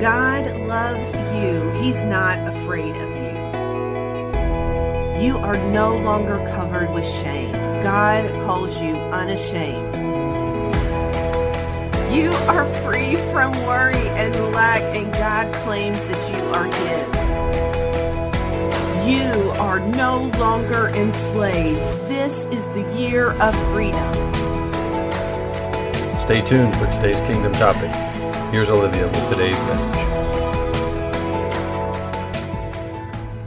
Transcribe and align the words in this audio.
God 0.00 0.54
loves 0.68 1.14
you. 1.40 1.70
He's 1.80 2.02
not 2.02 2.38
afraid 2.54 2.94
of 2.96 3.08
you. 3.08 3.16
You 5.24 5.38
are 5.38 5.56
no 5.56 5.96
longer 5.96 6.36
covered 6.54 6.92
with 6.92 7.06
shame. 7.06 7.52
God 7.82 8.30
calls 8.44 8.78
you 8.82 8.94
unashamed. 8.94 9.94
You 12.14 12.30
are 12.46 12.66
free 12.82 13.16
from 13.32 13.52
worry 13.64 14.08
and 14.10 14.34
lack, 14.52 14.82
and 14.82 15.10
God 15.14 15.54
claims 15.64 15.98
that 16.08 16.28
you 16.30 16.42
are 16.52 16.66
His. 16.66 17.06
You 19.08 19.50
are 19.52 19.80
no 19.80 20.30
longer 20.38 20.88
enslaved. 20.88 21.80
This 22.10 22.36
is 22.54 22.64
the 22.74 22.84
year 22.98 23.30
of 23.40 23.54
freedom. 23.72 24.12
Stay 26.20 26.42
tuned 26.46 26.76
for 26.76 26.84
today's 26.92 27.20
Kingdom 27.20 27.52
topic. 27.54 28.15
Here's 28.56 28.70
Olivia 28.70 29.06
with 29.06 29.28
today's 29.28 29.54
message. 29.54 29.94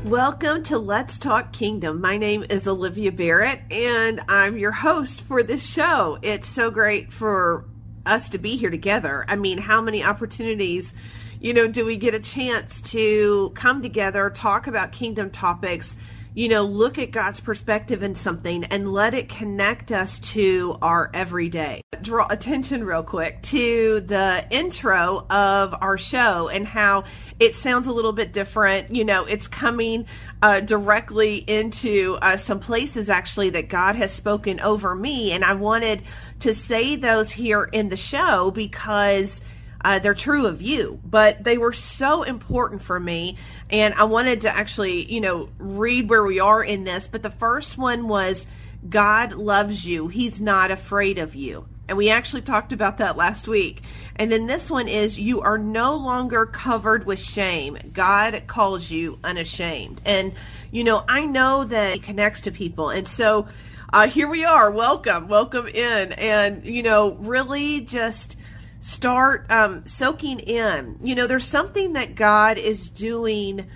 Welcome 0.06 0.62
to 0.66 0.78
Let's 0.78 1.18
Talk 1.18 1.52
Kingdom. 1.52 2.00
My 2.00 2.18
name 2.18 2.46
is 2.48 2.68
Olivia 2.68 3.12
Barrett, 3.12 3.60
and 3.72 4.22
I'm 4.30 4.56
your 4.60 4.72
host 4.72 5.22
for 5.22 5.42
this 5.42 5.66
show. 5.66 6.20
It's 6.22 6.48
so 6.48 6.70
great 6.70 7.12
for 7.12 7.66
us 8.06 8.30
to 8.30 8.38
be 8.38 8.56
here 8.56 8.70
together. 8.70 9.26
I 9.28 9.36
mean, 9.36 9.58
how 9.58 9.82
many 9.82 10.04
opportunities, 10.04 10.94
you 11.40 11.56
know, 11.56 11.68
do 11.68 11.88
we 11.88 11.98
get 11.98 12.14
a 12.14 12.20
chance 12.20 12.80
to 12.92 13.50
come 13.56 13.82
together, 13.82 14.30
talk 14.30 14.68
about 14.68 14.92
kingdom 14.92 15.32
topics? 15.32 15.96
You 16.34 16.48
know, 16.48 16.64
look 16.64 16.98
at 16.98 17.12
God's 17.12 17.40
perspective 17.40 18.04
in 18.04 18.16
something 18.16 18.64
and 18.66 18.92
let 18.92 19.14
it 19.14 19.30
connect 19.30 19.92
us 19.92 20.20
to 20.20 20.78
our 20.82 21.10
everyday. 21.14 21.82
Draw 22.02 22.28
attention 22.30 22.84
real 22.84 23.04
quick 23.04 23.42
to 23.44 24.02
the 24.02 24.46
intro 24.52 25.26
of 25.30 25.76
our 25.82 25.98
show 25.98 26.48
and 26.48 26.68
how 26.68 27.06
it 27.40 27.56
sounds 27.56 27.88
a 27.88 27.92
little 27.92 28.14
bit 28.14 28.32
different. 28.32 28.96
You 28.96 29.06
know, 29.06 29.26
it's 29.26 29.48
coming 29.48 30.06
uh, 30.42 30.60
directly 30.62 31.38
into 31.38 32.18
uh, 32.22 32.38
some 32.38 32.60
places 32.60 33.10
actually 33.10 33.50
that 33.52 33.68
God 33.70 33.96
has 33.96 34.14
spoken 34.14 34.60
over 34.60 34.96
me. 34.96 35.32
And 35.32 35.44
I 35.44 35.56
wanted 35.56 36.04
to 36.42 36.54
say 36.54 36.96
those 36.96 37.32
here 37.32 37.64
in 37.64 37.90
the 37.90 37.98
show 37.98 38.52
because 38.52 39.42
uh, 39.82 40.00
they're 40.00 40.14
true 40.14 40.46
of 40.46 40.62
you, 40.62 41.00
but 41.04 41.44
they 41.44 41.58
were 41.58 41.74
so 41.74 42.24
important 42.24 42.82
for 42.82 43.00
me. 43.00 43.38
And 43.70 43.94
I 43.94 44.06
wanted 44.06 44.42
to 44.42 44.56
actually, 44.56 45.12
you 45.12 45.22
know, 45.22 45.50
read 45.58 46.10
where 46.10 46.24
we 46.24 46.40
are 46.40 46.64
in 46.64 46.84
this. 46.84 47.08
But 47.08 47.24
the 47.24 47.32
first 47.32 47.78
one 47.78 48.08
was 48.08 48.46
God 48.88 49.34
loves 49.34 49.86
you, 49.86 50.08
He's 50.08 50.40
not 50.40 50.72
afraid 50.72 51.18
of 51.18 51.36
you. 51.36 51.66
And 51.88 51.98
we 51.98 52.12
actually 52.12 52.44
talked 52.44 52.72
about 52.72 53.00
that 53.00 53.18
last 53.18 53.48
week. 53.48 53.82
And 54.16 54.32
then 54.32 54.46
this 54.46 54.70
one 54.70 54.88
is 54.88 55.20
you 55.20 55.42
are 55.42 55.58
no 55.58 55.96
longer 55.96 56.46
covered 56.46 57.08
with 57.08 57.20
shame. 57.20 57.80
God 57.92 58.44
calls 58.46 58.92
you 58.92 59.18
unashamed. 59.24 60.00
And, 60.06 60.34
you 60.70 60.84
know, 60.84 61.04
I 61.10 61.26
know 61.26 61.64
that 61.64 61.96
it 61.96 62.04
connects 62.04 62.42
to 62.42 62.52
people. 62.52 62.92
And 62.92 63.08
so 63.08 63.48
uh, 63.92 64.08
here 64.08 64.30
we 64.30 64.46
are. 64.46 64.70
Welcome. 64.70 65.30
Welcome 65.30 65.68
in. 65.68 66.12
And, 66.12 66.64
you 66.64 66.84
know, 66.84 67.14
really 67.14 67.82
just 67.82 68.38
start 68.80 69.50
um, 69.52 69.86
soaking 69.86 70.40
in. 70.40 70.98
You 71.02 71.16
know, 71.16 71.28
there's 71.28 71.46
something 71.46 71.94
that 71.94 72.16
God 72.16 72.58
is 72.58 72.90
doing 72.90 73.68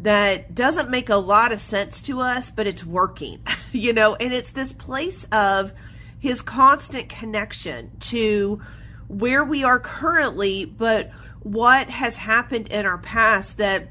that 0.00 0.54
doesn't 0.54 0.90
make 0.90 1.08
a 1.08 1.16
lot 1.16 1.52
of 1.52 1.60
sense 1.60 2.02
to 2.02 2.20
us, 2.20 2.50
but 2.50 2.66
it's 2.66 2.84
working, 2.84 3.40
you 3.72 3.92
know, 3.92 4.14
and 4.14 4.32
it's 4.32 4.52
this 4.52 4.72
place 4.72 5.24
of 5.32 5.72
his 6.18 6.42
constant 6.42 7.08
connection 7.08 7.90
to 8.00 8.60
where 9.08 9.44
we 9.44 9.64
are 9.64 9.80
currently, 9.80 10.64
but 10.64 11.10
what 11.40 11.88
has 11.88 12.16
happened 12.16 12.68
in 12.68 12.84
our 12.84 12.98
past 12.98 13.58
that 13.58 13.88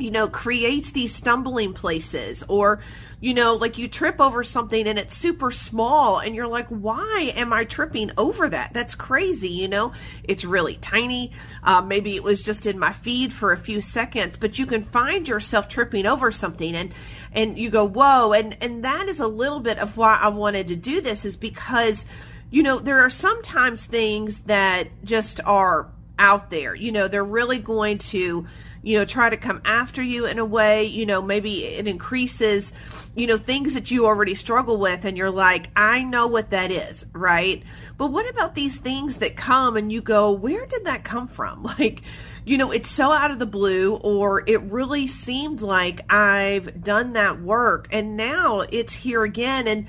you 0.00 0.10
know, 0.10 0.28
creates 0.28 0.92
these 0.92 1.14
stumbling 1.14 1.72
places 1.72 2.42
or, 2.48 2.80
you 3.20 3.34
know, 3.34 3.54
like 3.54 3.76
you 3.76 3.86
trip 3.86 4.20
over 4.20 4.42
something 4.42 4.86
and 4.86 4.98
it's 4.98 5.14
super 5.14 5.50
small 5.50 6.18
and 6.18 6.34
you're 6.34 6.46
like, 6.46 6.66
why 6.68 7.32
am 7.36 7.52
I 7.52 7.64
tripping 7.64 8.10
over 8.16 8.48
that? 8.48 8.72
That's 8.72 8.94
crazy. 8.94 9.50
You 9.50 9.68
know, 9.68 9.92
it's 10.24 10.44
really 10.44 10.76
tiny. 10.76 11.32
Uh, 11.62 11.82
maybe 11.82 12.16
it 12.16 12.22
was 12.22 12.42
just 12.42 12.66
in 12.66 12.78
my 12.78 12.92
feed 12.92 13.32
for 13.32 13.52
a 13.52 13.58
few 13.58 13.80
seconds, 13.80 14.36
but 14.36 14.58
you 14.58 14.66
can 14.66 14.84
find 14.84 15.28
yourself 15.28 15.68
tripping 15.68 16.06
over 16.06 16.30
something 16.30 16.74
and, 16.74 16.94
and 17.32 17.58
you 17.58 17.68
go, 17.68 17.86
whoa. 17.86 18.32
And, 18.32 18.56
and 18.62 18.84
that 18.84 19.08
is 19.08 19.20
a 19.20 19.28
little 19.28 19.60
bit 19.60 19.78
of 19.78 19.96
why 19.96 20.18
I 20.20 20.28
wanted 20.28 20.68
to 20.68 20.76
do 20.76 21.00
this 21.00 21.24
is 21.24 21.36
because, 21.36 22.06
you 22.50 22.62
know, 22.62 22.78
there 22.78 23.00
are 23.00 23.10
sometimes 23.10 23.84
things 23.84 24.40
that 24.40 24.88
just 25.04 25.40
are 25.44 25.88
out 26.18 26.50
there, 26.50 26.74
you 26.74 26.92
know, 26.92 27.08
they're 27.08 27.24
really 27.24 27.58
going 27.58 27.98
to, 27.98 28.46
you 28.82 28.98
know, 28.98 29.04
try 29.04 29.28
to 29.28 29.36
come 29.36 29.60
after 29.64 30.02
you 30.02 30.26
in 30.26 30.38
a 30.38 30.44
way, 30.44 30.84
you 30.84 31.04
know, 31.04 31.20
maybe 31.20 31.64
it 31.64 31.86
increases, 31.86 32.72
you 33.14 33.26
know, 33.26 33.36
things 33.36 33.74
that 33.74 33.90
you 33.90 34.06
already 34.06 34.34
struggle 34.34 34.78
with 34.78 35.04
and 35.04 35.18
you're 35.18 35.30
like, 35.30 35.68
I 35.76 36.02
know 36.02 36.26
what 36.26 36.50
that 36.50 36.70
is, 36.70 37.04
right? 37.12 37.62
But 37.98 38.12
what 38.12 38.28
about 38.30 38.54
these 38.54 38.76
things 38.76 39.18
that 39.18 39.36
come 39.36 39.76
and 39.76 39.92
you 39.92 40.00
go, 40.00 40.32
where 40.32 40.64
did 40.66 40.84
that 40.86 41.04
come 41.04 41.28
from? 41.28 41.68
Like, 41.80 42.02
you 42.44 42.58
know, 42.58 42.72
it's 42.72 42.90
so 42.90 43.12
out 43.12 43.30
of 43.30 43.38
the 43.38 43.46
blue 43.46 43.94
or 43.96 44.42
it 44.46 44.60
really 44.62 45.06
seemed 45.06 45.62
like 45.62 46.10
I've 46.12 46.82
done 46.82 47.12
that 47.12 47.40
work 47.40 47.88
and 47.92 48.16
now 48.16 48.60
it's 48.60 48.92
here 48.92 49.22
again 49.22 49.68
and 49.68 49.86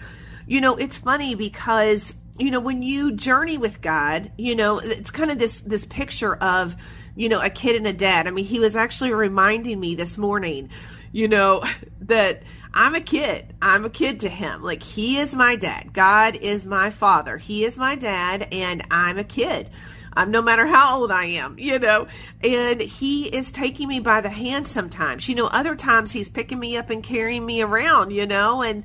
you 0.48 0.62
know, 0.62 0.76
it's 0.76 0.98
funny 0.98 1.34
because 1.34 2.14
you 2.38 2.50
know, 2.50 2.60
when 2.60 2.82
you 2.82 3.12
journey 3.12 3.58
with 3.58 3.82
God, 3.82 4.32
you 4.38 4.56
know, 4.56 4.80
it's 4.80 5.12
kind 5.12 5.32
of 5.32 5.40
this 5.40 5.62
this 5.62 5.86
picture 5.86 6.36
of 6.36 6.76
you 7.16 7.30
know, 7.30 7.42
a 7.42 7.50
kid 7.50 7.76
and 7.76 7.88
a 7.88 7.94
dad. 7.94 8.28
I 8.28 8.32
mean, 8.32 8.46
he 8.46 8.60
was 8.60 8.76
actually 8.76 9.14
reminding 9.14 9.80
me 9.80 9.96
this 9.96 10.18
morning, 10.18 10.70
you 11.12 11.28
know, 11.28 11.64
that 12.02 12.44
I'm 12.74 12.96
a 12.96 13.02
kid. 13.02 13.54
I'm 13.62 13.86
a 13.86 13.90
kid 13.90 14.22
to 14.22 14.30
him. 14.30 14.64
Like, 14.64 14.82
he 14.82 15.20
is 15.20 15.36
my 15.36 15.56
dad. 15.56 15.94
God 15.94 16.38
is 16.38 16.66
my 16.66 16.90
father. 16.90 17.38
He 17.38 17.66
is 17.66 17.78
my 17.78 17.96
dad, 17.96 18.48
and 18.52 18.86
I'm 18.90 19.18
a 19.18 19.24
kid. 19.24 19.70
Um, 20.14 20.32
no 20.32 20.42
matter 20.42 20.66
how 20.66 21.00
old 21.00 21.12
I 21.12 21.26
am, 21.26 21.58
you 21.58 21.80
know, 21.80 22.08
and 22.44 22.82
he 22.82 23.34
is 23.34 23.50
taking 23.50 23.88
me 23.88 24.02
by 24.02 24.20
the 24.20 24.30
hand 24.30 24.68
sometimes. 24.68 25.30
You 25.30 25.36
know, 25.36 25.48
other 25.48 25.76
times 25.76 26.12
he's 26.12 26.28
picking 26.28 26.60
me 26.60 26.76
up 26.76 26.90
and 26.90 27.02
carrying 27.02 27.46
me 27.46 27.62
around, 27.62 28.12
you 28.12 28.26
know, 28.26 28.62
and 28.62 28.84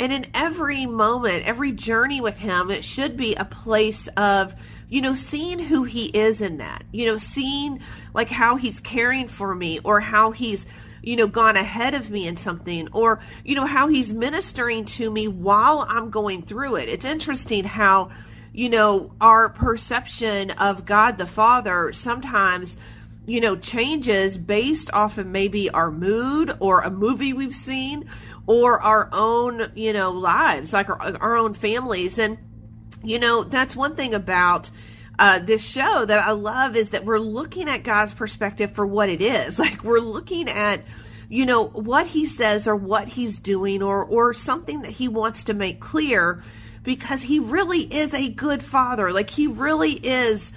and 0.00 0.12
in 0.12 0.26
every 0.34 0.86
moment, 0.86 1.48
every 1.48 1.72
journey 1.72 2.20
with 2.20 2.38
him, 2.38 2.70
it 2.70 2.84
should 2.84 3.16
be 3.16 3.34
a 3.34 3.44
place 3.44 4.06
of 4.16 4.54
you 4.88 5.00
know, 5.00 5.14
seeing 5.14 5.58
who 5.58 5.84
he 5.84 6.06
is 6.06 6.40
in 6.40 6.58
that, 6.58 6.84
you 6.92 7.06
know, 7.06 7.16
seeing 7.16 7.80
like 8.14 8.28
how 8.28 8.56
he's 8.56 8.80
caring 8.80 9.28
for 9.28 9.54
me 9.54 9.80
or 9.84 10.00
how 10.00 10.30
he's, 10.30 10.66
you 11.02 11.16
know, 11.16 11.26
gone 11.26 11.56
ahead 11.56 11.94
of 11.94 12.10
me 12.10 12.26
in 12.26 12.36
something 12.36 12.88
or, 12.92 13.20
you 13.44 13.54
know, 13.54 13.66
how 13.66 13.88
he's 13.88 14.12
ministering 14.12 14.84
to 14.84 15.10
me 15.10 15.28
while 15.28 15.86
I'm 15.88 16.10
going 16.10 16.42
through 16.42 16.76
it. 16.76 16.88
It's 16.88 17.04
interesting 17.04 17.64
how, 17.64 18.10
you 18.52 18.70
know, 18.70 19.12
our 19.20 19.50
perception 19.50 20.52
of 20.52 20.86
God 20.86 21.18
the 21.18 21.26
Father 21.26 21.92
sometimes 21.92 22.76
you 23.28 23.42
know, 23.42 23.56
changes 23.56 24.38
based 24.38 24.90
off 24.94 25.18
of 25.18 25.26
maybe 25.26 25.68
our 25.68 25.90
mood 25.90 26.50
or 26.60 26.80
a 26.80 26.90
movie 26.90 27.34
we've 27.34 27.54
seen 27.54 28.08
or 28.46 28.80
our 28.80 29.10
own, 29.12 29.70
you 29.74 29.92
know, 29.92 30.10
lives, 30.10 30.72
like 30.72 30.88
our, 30.88 30.98
our 31.20 31.36
own 31.36 31.52
families. 31.52 32.18
And 32.18 32.38
you 33.02 33.18
know, 33.18 33.44
that's 33.44 33.76
one 33.76 33.96
thing 33.96 34.14
about 34.14 34.70
uh, 35.18 35.40
this 35.40 35.68
show 35.68 36.04
that 36.04 36.26
I 36.26 36.30
love 36.32 36.76
is 36.76 36.90
that 36.90 37.04
we're 37.04 37.18
looking 37.18 37.68
at 37.68 37.82
God's 37.82 38.14
perspective 38.14 38.72
for 38.72 38.86
what 38.86 39.08
it 39.08 39.20
is. 39.20 39.58
Like 39.68 39.82
we're 39.84 39.98
looking 39.98 40.48
at, 40.48 40.82
you 41.28 41.44
know, 41.44 41.66
what 41.66 42.06
He 42.06 42.26
says 42.26 42.68
or 42.68 42.76
what 42.76 43.08
He's 43.08 43.38
doing 43.38 43.82
or 43.82 44.04
or 44.04 44.32
something 44.32 44.82
that 44.82 44.92
He 44.92 45.08
wants 45.08 45.44
to 45.44 45.54
make 45.54 45.80
clear, 45.80 46.42
because 46.84 47.22
He 47.22 47.38
really 47.40 47.82
is 47.82 48.14
a 48.14 48.30
good 48.30 48.62
Father. 48.62 49.12
Like 49.12 49.30
He 49.30 49.46
really 49.46 49.92
is, 49.92 50.52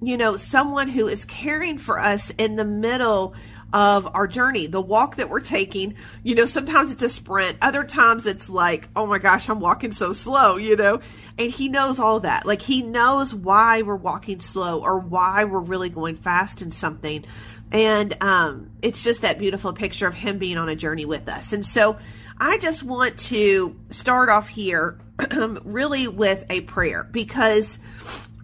you 0.00 0.16
know, 0.16 0.36
someone 0.36 0.88
who 0.88 1.06
is 1.06 1.24
caring 1.24 1.78
for 1.78 2.00
us 2.00 2.30
in 2.38 2.56
the 2.56 2.64
middle 2.64 3.34
of 3.72 4.08
our 4.14 4.26
journey, 4.26 4.66
the 4.66 4.80
walk 4.80 5.16
that 5.16 5.28
we're 5.28 5.40
taking. 5.40 5.94
You 6.22 6.34
know, 6.34 6.46
sometimes 6.46 6.92
it's 6.92 7.02
a 7.02 7.08
sprint, 7.08 7.58
other 7.60 7.84
times 7.84 8.26
it's 8.26 8.48
like, 8.48 8.88
oh 8.94 9.06
my 9.06 9.18
gosh, 9.18 9.48
I'm 9.48 9.60
walking 9.60 9.92
so 9.92 10.12
slow, 10.12 10.56
you 10.56 10.76
know? 10.76 11.00
And 11.38 11.50
he 11.50 11.68
knows 11.68 11.98
all 11.98 12.20
that. 12.20 12.46
Like, 12.46 12.62
he 12.62 12.82
knows 12.82 13.34
why 13.34 13.82
we're 13.82 13.96
walking 13.96 14.40
slow 14.40 14.82
or 14.82 14.98
why 14.98 15.44
we're 15.44 15.60
really 15.60 15.90
going 15.90 16.16
fast 16.16 16.62
in 16.62 16.70
something. 16.70 17.24
And 17.72 18.16
um, 18.22 18.70
it's 18.80 19.02
just 19.02 19.22
that 19.22 19.38
beautiful 19.38 19.72
picture 19.72 20.06
of 20.06 20.14
him 20.14 20.38
being 20.38 20.56
on 20.56 20.68
a 20.68 20.76
journey 20.76 21.04
with 21.04 21.28
us. 21.28 21.52
And 21.52 21.66
so 21.66 21.98
I 22.38 22.58
just 22.58 22.82
want 22.82 23.18
to 23.18 23.76
start 23.90 24.28
off 24.28 24.48
here 24.48 24.98
really 25.64 26.06
with 26.06 26.44
a 26.48 26.60
prayer 26.62 27.04
because, 27.10 27.78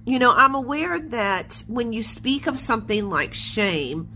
you 0.05 0.19
know, 0.19 0.33
I'm 0.35 0.55
aware 0.55 0.99
that 0.99 1.63
when 1.69 1.93
you 1.93 2.03
speak 2.03 2.47
of 2.47 2.59
something 2.59 3.09
like 3.09 3.35
shame, 3.35 4.09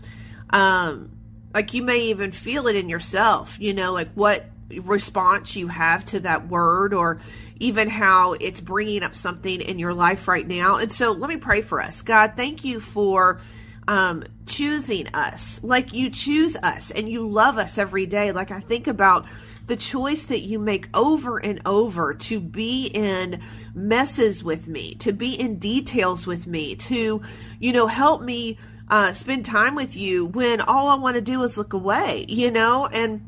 um, 0.49 1.11
like 1.53 1.73
you 1.73 1.83
may 1.83 1.99
even 1.99 2.31
feel 2.31 2.67
it 2.67 2.75
in 2.75 2.89
yourself, 2.89 3.59
you 3.59 3.73
know, 3.73 3.93
like 3.93 4.09
what 4.13 4.45
response 4.69 5.55
you 5.55 5.67
have 5.67 6.05
to 6.05 6.19
that 6.21 6.47
word 6.47 6.93
or 6.93 7.19
even 7.59 7.89
how 7.89 8.33
it's 8.33 8.61
bringing 8.61 9.03
up 9.03 9.15
something 9.15 9.61
in 9.61 9.79
your 9.79 9.93
life 9.93 10.27
right 10.27 10.47
now. 10.47 10.77
And 10.77 10.91
so 10.91 11.11
let 11.11 11.29
me 11.29 11.37
pray 11.37 11.61
for 11.61 11.81
us. 11.81 12.01
God, 12.01 12.33
thank 12.35 12.63
you 12.63 12.79
for 12.79 13.39
um, 13.87 14.23
choosing 14.45 15.07
us 15.13 15.59
like 15.63 15.93
you 15.93 16.09
choose 16.09 16.55
us 16.57 16.91
and 16.91 17.09
you 17.09 17.27
love 17.27 17.57
us 17.57 17.77
every 17.77 18.05
day. 18.05 18.31
Like 18.31 18.51
I 18.51 18.59
think 18.59 18.87
about 18.87 19.25
the 19.67 19.75
choice 19.75 20.25
that 20.25 20.41
you 20.41 20.59
make 20.59 20.87
over 20.95 21.37
and 21.37 21.61
over 21.65 22.13
to 22.13 22.39
be 22.39 22.87
in 22.87 23.41
messes 23.73 24.43
with 24.43 24.67
me, 24.67 24.95
to 24.95 25.11
be 25.11 25.39
in 25.39 25.59
details 25.59 26.25
with 26.25 26.47
me, 26.47 26.75
to, 26.75 27.21
you 27.59 27.73
know, 27.73 27.87
help 27.87 28.21
me 28.21 28.57
uh, 28.89 29.13
spend 29.13 29.45
time 29.45 29.75
with 29.75 29.95
you 29.95 30.25
when 30.25 30.61
all 30.61 30.87
I 30.87 30.95
want 30.95 31.15
to 31.15 31.21
do 31.21 31.43
is 31.43 31.57
look 31.57 31.73
away, 31.73 32.25
you 32.27 32.51
know, 32.51 32.87
and 32.91 33.21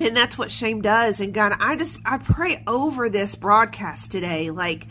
and 0.00 0.16
that's 0.16 0.36
what 0.36 0.50
shame 0.50 0.82
does. 0.82 1.20
And 1.20 1.32
God, 1.32 1.52
I 1.60 1.76
just 1.76 2.00
I 2.04 2.18
pray 2.18 2.62
over 2.66 3.08
this 3.08 3.34
broadcast 3.34 4.10
today, 4.10 4.50
like 4.50 4.88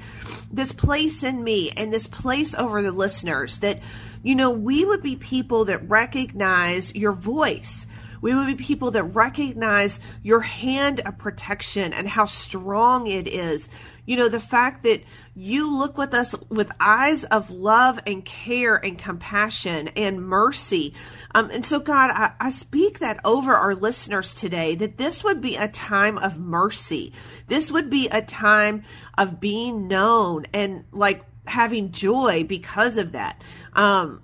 this 0.51 0.71
place 0.71 1.23
in 1.23 1.43
me 1.43 1.71
and 1.71 1.91
this 1.91 2.07
place 2.07 2.55
over 2.55 2.81
the 2.81 2.91
listeners 2.91 3.57
that 3.57 3.79
you 4.21 4.35
know 4.35 4.51
we 4.51 4.85
would 4.85 5.01
be 5.01 5.15
people 5.15 5.65
that 5.65 5.89
recognize 5.89 6.93
your 6.95 7.13
voice 7.13 7.85
we 8.23 8.33
would 8.33 8.47
be 8.47 8.55
people 8.55 8.91
that 8.91 9.03
recognize 9.03 9.99
your 10.21 10.39
hand 10.39 11.01
of 11.01 11.17
protection 11.17 11.91
and 11.91 12.07
how 12.07 12.23
strong 12.23 13.07
it 13.07 13.27
is. 13.27 13.67
You 14.05 14.15
know, 14.15 14.29
the 14.29 14.39
fact 14.39 14.83
that 14.83 15.03
you 15.35 15.69
look 15.69 15.97
with 15.97 16.13
us 16.13 16.33
with 16.47 16.71
eyes 16.79 17.25
of 17.25 17.51
love 17.51 17.99
and 18.07 18.23
care 18.23 18.77
and 18.77 18.97
compassion 18.97 19.89
and 19.89 20.25
mercy. 20.25 20.93
Um, 21.35 21.49
and 21.51 21.65
so, 21.65 21.81
God, 21.81 22.11
I, 22.11 22.31
I 22.39 22.49
speak 22.51 22.99
that 22.99 23.19
over 23.25 23.53
our 23.53 23.75
listeners 23.75 24.33
today 24.33 24.75
that 24.75 24.97
this 24.97 25.21
would 25.25 25.41
be 25.41 25.57
a 25.57 25.67
time 25.67 26.17
of 26.17 26.39
mercy. 26.39 27.11
This 27.49 27.73
would 27.73 27.89
be 27.89 28.07
a 28.07 28.21
time 28.21 28.83
of 29.17 29.41
being 29.41 29.89
known 29.89 30.45
and 30.53 30.85
like 30.93 31.25
having 31.45 31.91
joy 31.91 32.45
because 32.47 32.95
of 32.95 33.11
that. 33.11 33.41
Um, 33.73 34.23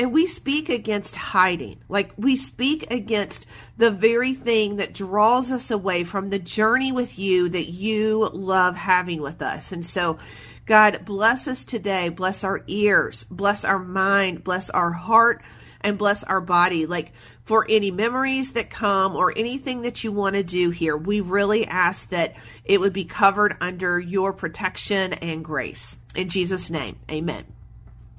and 0.00 0.14
we 0.14 0.26
speak 0.26 0.70
against 0.70 1.14
hiding. 1.14 1.78
Like 1.90 2.12
we 2.16 2.34
speak 2.34 2.90
against 2.90 3.44
the 3.76 3.90
very 3.90 4.32
thing 4.32 4.76
that 4.76 4.94
draws 4.94 5.50
us 5.50 5.70
away 5.70 6.04
from 6.04 6.30
the 6.30 6.38
journey 6.38 6.90
with 6.90 7.18
you 7.18 7.50
that 7.50 7.70
you 7.70 8.30
love 8.32 8.76
having 8.76 9.20
with 9.20 9.42
us. 9.42 9.72
And 9.72 9.84
so, 9.84 10.16
God, 10.64 11.04
bless 11.04 11.46
us 11.46 11.64
today. 11.64 12.08
Bless 12.08 12.44
our 12.44 12.62
ears. 12.66 13.24
Bless 13.24 13.62
our 13.62 13.78
mind. 13.78 14.42
Bless 14.42 14.70
our 14.70 14.90
heart. 14.90 15.42
And 15.82 15.98
bless 15.98 16.24
our 16.24 16.40
body. 16.40 16.86
Like 16.86 17.12
for 17.44 17.66
any 17.68 17.90
memories 17.90 18.52
that 18.52 18.70
come 18.70 19.14
or 19.16 19.34
anything 19.36 19.82
that 19.82 20.02
you 20.02 20.12
want 20.12 20.34
to 20.34 20.42
do 20.42 20.70
here, 20.70 20.96
we 20.96 21.20
really 21.20 21.66
ask 21.66 22.08
that 22.08 22.36
it 22.64 22.80
would 22.80 22.94
be 22.94 23.04
covered 23.04 23.54
under 23.60 24.00
your 24.00 24.32
protection 24.32 25.12
and 25.12 25.44
grace. 25.44 25.98
In 26.16 26.30
Jesus' 26.30 26.70
name, 26.70 26.98
amen. 27.10 27.44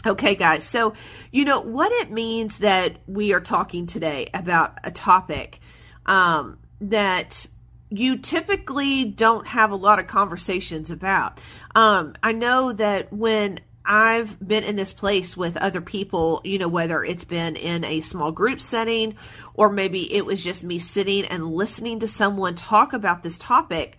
Okay, 0.05 0.33
guys. 0.33 0.63
So, 0.63 0.93
you 1.31 1.45
know 1.45 1.59
what 1.59 1.91
it 1.91 2.11
means 2.11 2.59
that 2.59 2.97
we 3.05 3.33
are 3.33 3.41
talking 3.41 3.85
today 3.85 4.27
about 4.33 4.79
a 4.83 4.89
topic 4.89 5.59
um, 6.07 6.57
that 6.81 7.45
you 7.91 8.17
typically 8.17 9.05
don't 9.05 9.45
have 9.45 9.69
a 9.71 9.75
lot 9.75 9.99
of 9.99 10.07
conversations 10.07 10.89
about. 10.89 11.39
Um, 11.75 12.15
I 12.23 12.31
know 12.31 12.71
that 12.73 13.13
when 13.13 13.59
I've 13.85 14.39
been 14.45 14.63
in 14.63 14.75
this 14.75 14.93
place 14.93 15.37
with 15.37 15.57
other 15.57 15.81
people, 15.81 16.41
you 16.43 16.57
know, 16.57 16.67
whether 16.67 17.03
it's 17.03 17.25
been 17.25 17.55
in 17.55 17.83
a 17.83 18.01
small 18.01 18.31
group 18.31 18.59
setting 18.59 19.15
or 19.53 19.69
maybe 19.69 20.11
it 20.15 20.25
was 20.25 20.43
just 20.43 20.63
me 20.63 20.79
sitting 20.79 21.25
and 21.25 21.45
listening 21.45 21.99
to 21.99 22.07
someone 22.07 22.55
talk 22.55 22.93
about 22.93 23.21
this 23.21 23.37
topic, 23.37 23.97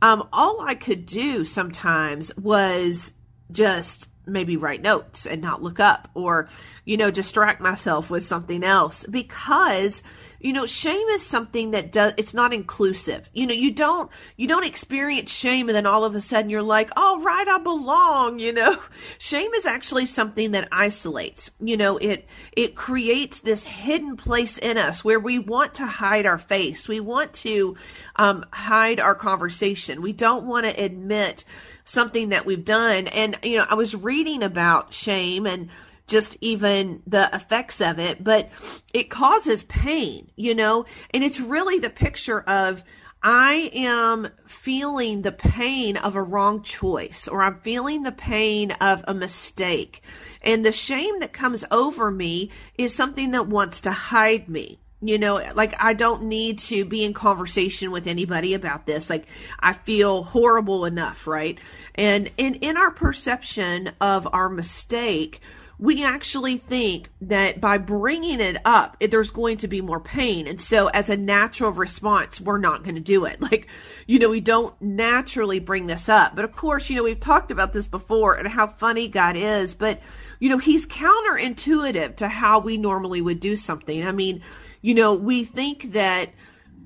um, 0.00 0.28
all 0.32 0.62
I 0.62 0.76
could 0.76 1.04
do 1.04 1.44
sometimes 1.44 2.34
was 2.36 3.12
just 3.50 4.08
maybe 4.26 4.56
write 4.56 4.82
notes 4.82 5.26
and 5.26 5.42
not 5.42 5.62
look 5.62 5.80
up 5.80 6.10
or 6.14 6.48
you 6.84 6.96
know 6.96 7.10
distract 7.10 7.60
myself 7.60 8.10
with 8.10 8.24
something 8.24 8.62
else. 8.64 9.04
Because 9.08 10.02
you 10.40 10.52
know 10.52 10.66
shame 10.66 11.06
is 11.08 11.24
something 11.24 11.72
that 11.72 11.92
does 11.92 12.14
it's 12.16 12.34
not 12.34 12.52
inclusive. 12.52 13.28
You 13.32 13.46
know 13.46 13.54
you 13.54 13.72
don't 13.72 14.10
you 14.36 14.48
don't 14.48 14.64
experience 14.66 15.32
shame 15.32 15.68
and 15.68 15.76
then 15.76 15.86
all 15.86 16.04
of 16.04 16.14
a 16.14 16.20
sudden 16.20 16.50
you're 16.50 16.62
like 16.62 16.90
all 16.96 17.20
right 17.20 17.48
i 17.48 17.58
belong 17.58 18.38
you 18.38 18.52
know? 18.52 18.78
Shame 19.18 19.52
is 19.54 19.66
actually 19.66 20.06
something 20.06 20.52
that 20.52 20.68
isolates. 20.72 21.50
You 21.60 21.76
know 21.76 21.96
it 21.96 22.26
it 22.52 22.74
creates 22.74 23.40
this 23.40 23.64
hidden 23.64 24.16
place 24.16 24.58
in 24.58 24.78
us 24.78 25.04
where 25.04 25.20
we 25.20 25.38
want 25.38 25.74
to 25.74 25.86
hide 25.86 26.26
our 26.26 26.38
face. 26.38 26.88
We 26.88 27.00
want 27.00 27.32
to 27.34 27.76
um, 28.16 28.44
hide 28.52 29.00
our 29.00 29.14
conversation. 29.14 30.02
We 30.02 30.12
don't 30.12 30.46
want 30.46 30.66
to 30.66 30.84
admit 30.84 31.44
something 31.84 32.30
that 32.30 32.46
we've 32.46 32.64
done. 32.64 33.06
And, 33.08 33.38
you 33.42 33.58
know, 33.58 33.66
I 33.68 33.74
was 33.74 33.94
reading 33.94 34.42
about 34.42 34.94
shame 34.94 35.46
and 35.46 35.70
just 36.06 36.36
even 36.40 37.02
the 37.06 37.30
effects 37.32 37.80
of 37.80 37.98
it, 37.98 38.22
but 38.22 38.50
it 38.92 39.08
causes 39.08 39.62
pain, 39.62 40.30
you 40.36 40.54
know, 40.54 40.84
and 41.14 41.22
it's 41.22 41.40
really 41.40 41.78
the 41.78 41.90
picture 41.90 42.40
of, 42.40 42.84
I 43.22 43.70
am 43.72 44.28
feeling 44.46 45.22
the 45.22 45.30
pain 45.30 45.96
of 45.96 46.16
a 46.16 46.22
wrong 46.22 46.64
choice, 46.64 47.28
or 47.28 47.40
I'm 47.40 47.60
feeling 47.60 48.02
the 48.02 48.10
pain 48.10 48.72
of 48.80 49.04
a 49.06 49.14
mistake. 49.14 50.02
And 50.42 50.66
the 50.66 50.72
shame 50.72 51.20
that 51.20 51.32
comes 51.32 51.64
over 51.70 52.10
me 52.10 52.50
is 52.76 52.92
something 52.92 53.30
that 53.30 53.46
wants 53.46 53.82
to 53.82 53.92
hide 53.92 54.48
me 54.48 54.81
you 55.02 55.18
know 55.18 55.42
like 55.54 55.74
i 55.80 55.92
don't 55.92 56.22
need 56.22 56.58
to 56.58 56.84
be 56.84 57.04
in 57.04 57.12
conversation 57.12 57.90
with 57.90 58.06
anybody 58.06 58.54
about 58.54 58.86
this. 58.86 59.10
Like 59.10 59.26
i 59.58 59.72
feel 59.72 60.22
horrible 60.22 60.84
enough 60.84 61.26
right? 61.26 61.58
And 61.94 62.30
in 62.38 62.54
in 62.56 62.76
our 62.76 62.90
perception 62.90 63.90
of 64.00 64.28
our 64.32 64.48
mistake 64.48 65.40
we 65.78 66.04
actually 66.04 66.58
think 66.58 67.10
that 67.22 67.60
by 67.60 67.76
bringing 67.76 68.40
it 68.40 68.56
up 68.64 68.96
there's 69.00 69.32
going 69.32 69.56
to 69.58 69.66
be 69.66 69.80
more 69.80 69.98
pain. 69.98 70.46
And 70.46 70.60
so 70.60 70.86
as 70.86 71.10
a 71.10 71.16
natural 71.16 71.72
response 71.72 72.40
we're 72.40 72.58
not 72.58 72.84
going 72.84 72.94
to 72.94 73.00
do 73.00 73.24
it. 73.24 73.40
Like 73.52 73.66
you 74.06 74.20
know 74.20 74.30
we 74.30 74.40
don't 74.40 74.80
naturally 74.80 75.58
bring 75.58 75.88
this 75.88 76.08
up. 76.08 76.36
But 76.36 76.44
of 76.44 76.52
course 76.52 76.88
you 76.88 76.96
know 76.96 77.02
we've 77.02 77.18
talked 77.18 77.50
about 77.50 77.72
this 77.72 77.88
before 77.88 78.34
and 78.36 78.46
how 78.46 78.68
funny 78.68 79.08
god 79.08 79.36
is. 79.36 79.74
But 79.74 80.00
you 80.38 80.48
know 80.48 80.58
he's 80.58 80.86
counterintuitive 80.86 82.16
to 82.16 82.28
how 82.28 82.60
we 82.60 82.76
normally 82.76 83.20
would 83.20 83.40
do 83.40 83.56
something. 83.56 84.06
I 84.06 84.12
mean 84.12 84.42
you 84.82 84.94
know, 84.94 85.14
we 85.14 85.44
think 85.44 85.92
that 85.92 86.30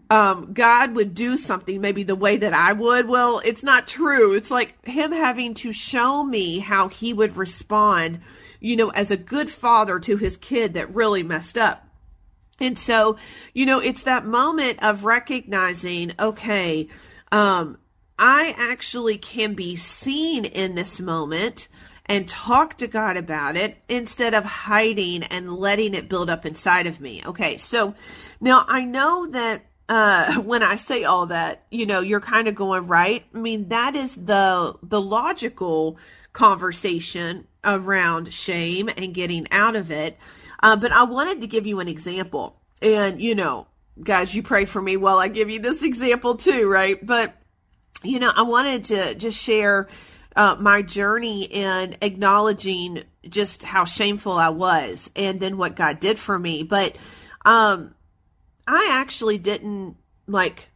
um, 0.08 0.52
God 0.52 0.94
would 0.94 1.14
do 1.14 1.36
something 1.36 1.80
maybe 1.80 2.04
the 2.04 2.14
way 2.14 2.36
that 2.36 2.52
I 2.52 2.72
would. 2.72 3.08
Well, 3.08 3.40
it's 3.44 3.64
not 3.64 3.88
true. 3.88 4.34
It's 4.34 4.50
like 4.50 4.86
him 4.86 5.10
having 5.10 5.54
to 5.54 5.72
show 5.72 6.22
me 6.22 6.58
how 6.58 6.88
he 6.88 7.12
would 7.12 7.36
respond, 7.36 8.20
you 8.60 8.76
know, 8.76 8.90
as 8.90 9.10
a 9.10 9.16
good 9.16 9.50
father 9.50 9.98
to 10.00 10.16
his 10.16 10.36
kid 10.36 10.74
that 10.74 10.94
really 10.94 11.22
messed 11.24 11.58
up. 11.58 11.82
And 12.60 12.78
so, 12.78 13.16
you 13.52 13.66
know, 13.66 13.80
it's 13.80 14.04
that 14.04 14.26
moment 14.26 14.82
of 14.82 15.04
recognizing, 15.04 16.12
okay, 16.18 16.88
um, 17.32 17.78
I 18.18 18.54
actually 18.56 19.18
can 19.18 19.54
be 19.54 19.76
seen 19.76 20.44
in 20.44 20.74
this 20.74 21.00
moment 21.00 21.68
and 22.06 22.28
talk 22.28 22.78
to 22.78 22.86
God 22.86 23.16
about 23.16 23.56
it 23.56 23.76
instead 23.88 24.34
of 24.34 24.44
hiding 24.44 25.24
and 25.24 25.54
letting 25.54 25.94
it 25.94 26.08
build 26.08 26.30
up 26.30 26.46
inside 26.46 26.86
of 26.86 27.00
me. 27.00 27.22
Okay, 27.26 27.58
so 27.58 27.94
now 28.40 28.64
I 28.66 28.84
know 28.84 29.26
that 29.26 29.62
uh, 29.88 30.34
when 30.40 30.62
I 30.62 30.76
say 30.76 31.04
all 31.04 31.26
that, 31.26 31.64
you 31.70 31.86
know, 31.86 32.00
you're 32.00 32.20
kind 32.20 32.48
of 32.48 32.54
going 32.54 32.86
right. 32.86 33.24
I 33.34 33.38
mean, 33.38 33.68
that 33.68 33.96
is 33.96 34.14
the 34.14 34.74
the 34.82 35.00
logical 35.00 35.98
conversation 36.32 37.46
around 37.64 38.32
shame 38.32 38.88
and 38.96 39.14
getting 39.14 39.46
out 39.50 39.74
of 39.74 39.90
it. 39.90 40.16
Uh, 40.62 40.76
but 40.76 40.92
I 40.92 41.04
wanted 41.04 41.40
to 41.40 41.46
give 41.46 41.66
you 41.66 41.80
an 41.80 41.88
example, 41.88 42.60
and 42.80 43.20
you 43.20 43.34
know, 43.34 43.66
guys, 44.02 44.34
you 44.34 44.42
pray 44.42 44.64
for 44.64 44.80
me 44.80 44.96
while 44.96 45.18
I 45.18 45.28
give 45.28 45.50
you 45.50 45.58
this 45.58 45.82
example 45.82 46.36
too, 46.36 46.68
right? 46.68 47.04
But 47.04 47.34
you 48.02 48.20
know, 48.20 48.32
I 48.34 48.42
wanted 48.42 48.84
to 48.84 49.14
just 49.16 49.42
share 49.42 49.88
uh, 50.36 50.56
my 50.60 50.82
journey 50.82 51.44
in 51.44 51.96
acknowledging 52.02 53.02
just 53.28 53.62
how 53.62 53.84
shameful 53.84 54.32
I 54.32 54.50
was 54.50 55.10
and 55.16 55.40
then 55.40 55.56
what 55.56 55.76
God 55.76 55.98
did 55.98 56.18
for 56.18 56.38
me. 56.38 56.62
But 56.62 56.96
um, 57.44 57.94
I 58.66 58.90
actually 58.92 59.38
didn't 59.38 59.96
like 60.26 60.68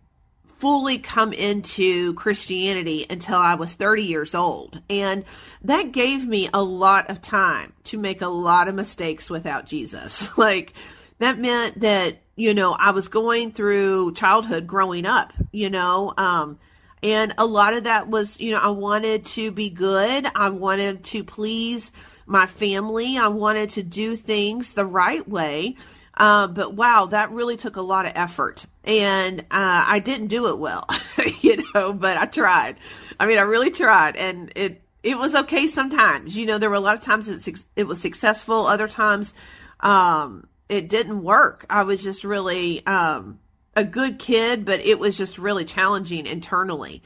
fully 0.60 0.98
come 0.98 1.32
into 1.32 2.14
Christianity 2.14 3.06
until 3.08 3.38
I 3.38 3.54
was 3.54 3.74
30 3.74 4.02
years 4.02 4.34
old. 4.34 4.80
And 4.90 5.24
that 5.62 5.92
gave 5.92 6.26
me 6.26 6.48
a 6.52 6.62
lot 6.62 7.10
of 7.10 7.22
time 7.22 7.72
to 7.84 7.98
make 7.98 8.20
a 8.20 8.28
lot 8.28 8.68
of 8.68 8.74
mistakes 8.74 9.30
without 9.30 9.66
Jesus. 9.66 10.26
like, 10.38 10.74
that 11.18 11.38
meant 11.38 11.80
that, 11.80 12.16
you 12.36 12.54
know, 12.54 12.72
I 12.72 12.92
was 12.92 13.08
going 13.08 13.52
through 13.52 14.14
childhood 14.14 14.66
growing 14.66 15.06
up, 15.06 15.32
you 15.52 15.68
know, 15.68 16.14
um, 16.16 16.58
and 17.02 17.34
a 17.38 17.46
lot 17.46 17.74
of 17.74 17.84
that 17.84 18.08
was, 18.08 18.38
you 18.40 18.52
know, 18.52 18.58
I 18.58 18.70
wanted 18.70 19.24
to 19.26 19.50
be 19.50 19.70
good. 19.70 20.26
I 20.34 20.50
wanted 20.50 21.04
to 21.04 21.24
please 21.24 21.92
my 22.26 22.46
family. 22.46 23.16
I 23.16 23.28
wanted 23.28 23.70
to 23.70 23.82
do 23.82 24.16
things 24.16 24.74
the 24.74 24.84
right 24.84 25.26
way. 25.26 25.76
Uh, 26.14 26.48
but 26.48 26.74
wow, 26.74 27.06
that 27.06 27.30
really 27.30 27.56
took 27.56 27.76
a 27.76 27.80
lot 27.80 28.04
of 28.04 28.12
effort, 28.14 28.66
and 28.84 29.40
uh, 29.40 29.44
I 29.88 30.00
didn't 30.00 30.26
do 30.26 30.48
it 30.48 30.58
well, 30.58 30.86
you 31.40 31.64
know. 31.72 31.94
But 31.94 32.18
I 32.18 32.26
tried. 32.26 32.76
I 33.18 33.26
mean, 33.26 33.38
I 33.38 33.42
really 33.42 33.70
tried, 33.70 34.16
and 34.16 34.52
it 34.54 34.82
it 35.02 35.16
was 35.16 35.34
okay 35.34 35.66
sometimes. 35.66 36.36
You 36.36 36.44
know, 36.44 36.58
there 36.58 36.68
were 36.68 36.76
a 36.76 36.80
lot 36.80 36.94
of 36.94 37.00
times 37.00 37.28
it 37.28 37.64
it 37.74 37.84
was 37.84 38.00
successful. 38.02 38.66
Other 38.66 38.88
times, 38.88 39.32
um, 39.78 40.46
it 40.68 40.90
didn't 40.90 41.22
work. 41.22 41.64
I 41.70 41.84
was 41.84 42.02
just 42.02 42.22
really 42.22 42.84
um, 42.86 43.38
a 43.76 43.84
good 43.84 44.18
kid, 44.18 44.64
but 44.64 44.80
it 44.80 44.98
was 44.98 45.16
just 45.16 45.38
really 45.38 45.64
challenging 45.64 46.26
internally. 46.26 47.02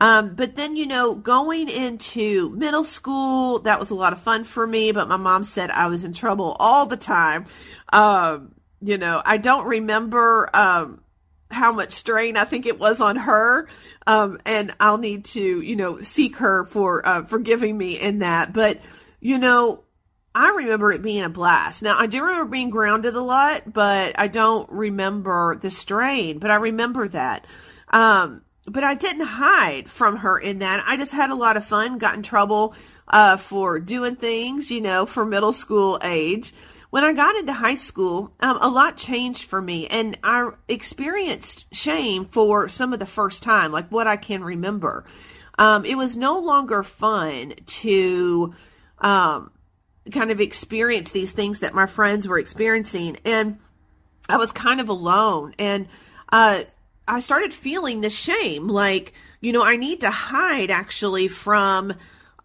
Um, 0.00 0.34
but 0.34 0.56
then, 0.56 0.76
you 0.76 0.86
know, 0.86 1.14
going 1.14 1.68
into 1.68 2.50
middle 2.50 2.84
school, 2.84 3.60
that 3.60 3.80
was 3.80 3.90
a 3.90 3.94
lot 3.94 4.12
of 4.12 4.20
fun 4.20 4.44
for 4.44 4.66
me, 4.66 4.92
but 4.92 5.08
my 5.08 5.16
mom 5.16 5.44
said 5.44 5.70
I 5.70 5.86
was 5.86 6.04
in 6.04 6.12
trouble 6.12 6.56
all 6.58 6.86
the 6.86 6.98
time. 6.98 7.46
Um, 7.92 8.54
you 8.82 8.98
know, 8.98 9.22
I 9.24 9.38
don't 9.38 9.66
remember 9.66 10.50
um, 10.52 11.02
how 11.50 11.72
much 11.72 11.92
strain 11.92 12.36
I 12.36 12.44
think 12.44 12.66
it 12.66 12.78
was 12.78 13.00
on 13.00 13.16
her. 13.16 13.68
Um, 14.06 14.38
and 14.44 14.74
I'll 14.78 14.98
need 14.98 15.24
to, 15.26 15.40
you 15.40 15.76
know, 15.76 16.02
seek 16.02 16.36
her 16.36 16.64
for 16.66 17.06
uh, 17.06 17.24
forgiving 17.24 17.76
me 17.76 17.98
in 17.98 18.18
that. 18.18 18.52
But, 18.52 18.80
you 19.20 19.38
know, 19.38 19.82
I 20.36 20.50
remember 20.50 20.92
it 20.92 21.00
being 21.00 21.22
a 21.22 21.30
blast. 21.30 21.82
Now, 21.82 21.98
I 21.98 22.06
do 22.06 22.22
remember 22.22 22.50
being 22.50 22.68
grounded 22.68 23.16
a 23.16 23.22
lot, 23.22 23.72
but 23.72 24.18
I 24.18 24.28
don't 24.28 24.70
remember 24.70 25.56
the 25.56 25.70
strain, 25.70 26.40
but 26.40 26.50
I 26.50 26.56
remember 26.56 27.08
that. 27.08 27.46
Um, 27.88 28.42
but 28.66 28.84
I 28.84 28.96
didn't 28.96 29.24
hide 29.24 29.88
from 29.88 30.16
her 30.16 30.38
in 30.38 30.58
that. 30.58 30.84
I 30.86 30.98
just 30.98 31.12
had 31.12 31.30
a 31.30 31.34
lot 31.34 31.56
of 31.56 31.64
fun, 31.64 31.96
got 31.96 32.16
in 32.16 32.22
trouble 32.22 32.74
uh, 33.08 33.38
for 33.38 33.80
doing 33.80 34.16
things, 34.16 34.70
you 34.70 34.82
know, 34.82 35.06
for 35.06 35.24
middle 35.24 35.54
school 35.54 35.98
age. 36.02 36.52
When 36.90 37.02
I 37.02 37.14
got 37.14 37.36
into 37.36 37.54
high 37.54 37.76
school, 37.76 38.34
um, 38.40 38.58
a 38.60 38.68
lot 38.68 38.98
changed 38.98 39.44
for 39.44 39.62
me, 39.62 39.86
and 39.86 40.18
I 40.22 40.50
experienced 40.68 41.64
shame 41.72 42.26
for 42.26 42.68
some 42.68 42.92
of 42.92 42.98
the 42.98 43.06
first 43.06 43.42
time, 43.42 43.72
like 43.72 43.88
what 43.88 44.06
I 44.06 44.18
can 44.18 44.44
remember. 44.44 45.06
Um, 45.58 45.86
it 45.86 45.96
was 45.96 46.14
no 46.14 46.40
longer 46.40 46.82
fun 46.82 47.54
to 47.66 48.54
um, 48.98 49.50
kind 50.12 50.30
of 50.30 50.40
experience 50.40 51.10
these 51.10 51.32
things 51.32 51.60
that 51.60 51.74
my 51.74 51.86
friends 51.86 52.26
were 52.28 52.38
experiencing, 52.38 53.16
and 53.24 53.58
I 54.28 54.36
was 54.36 54.52
kind 54.52 54.80
of 54.80 54.88
alone. 54.88 55.54
And 55.58 55.88
uh, 56.32 56.62
I 57.06 57.20
started 57.20 57.54
feeling 57.54 58.00
the 58.00 58.10
shame, 58.10 58.68
like 58.68 59.12
you 59.40 59.52
know, 59.52 59.62
I 59.62 59.76
need 59.76 60.00
to 60.00 60.10
hide 60.10 60.70
actually 60.70 61.28
from 61.28 61.94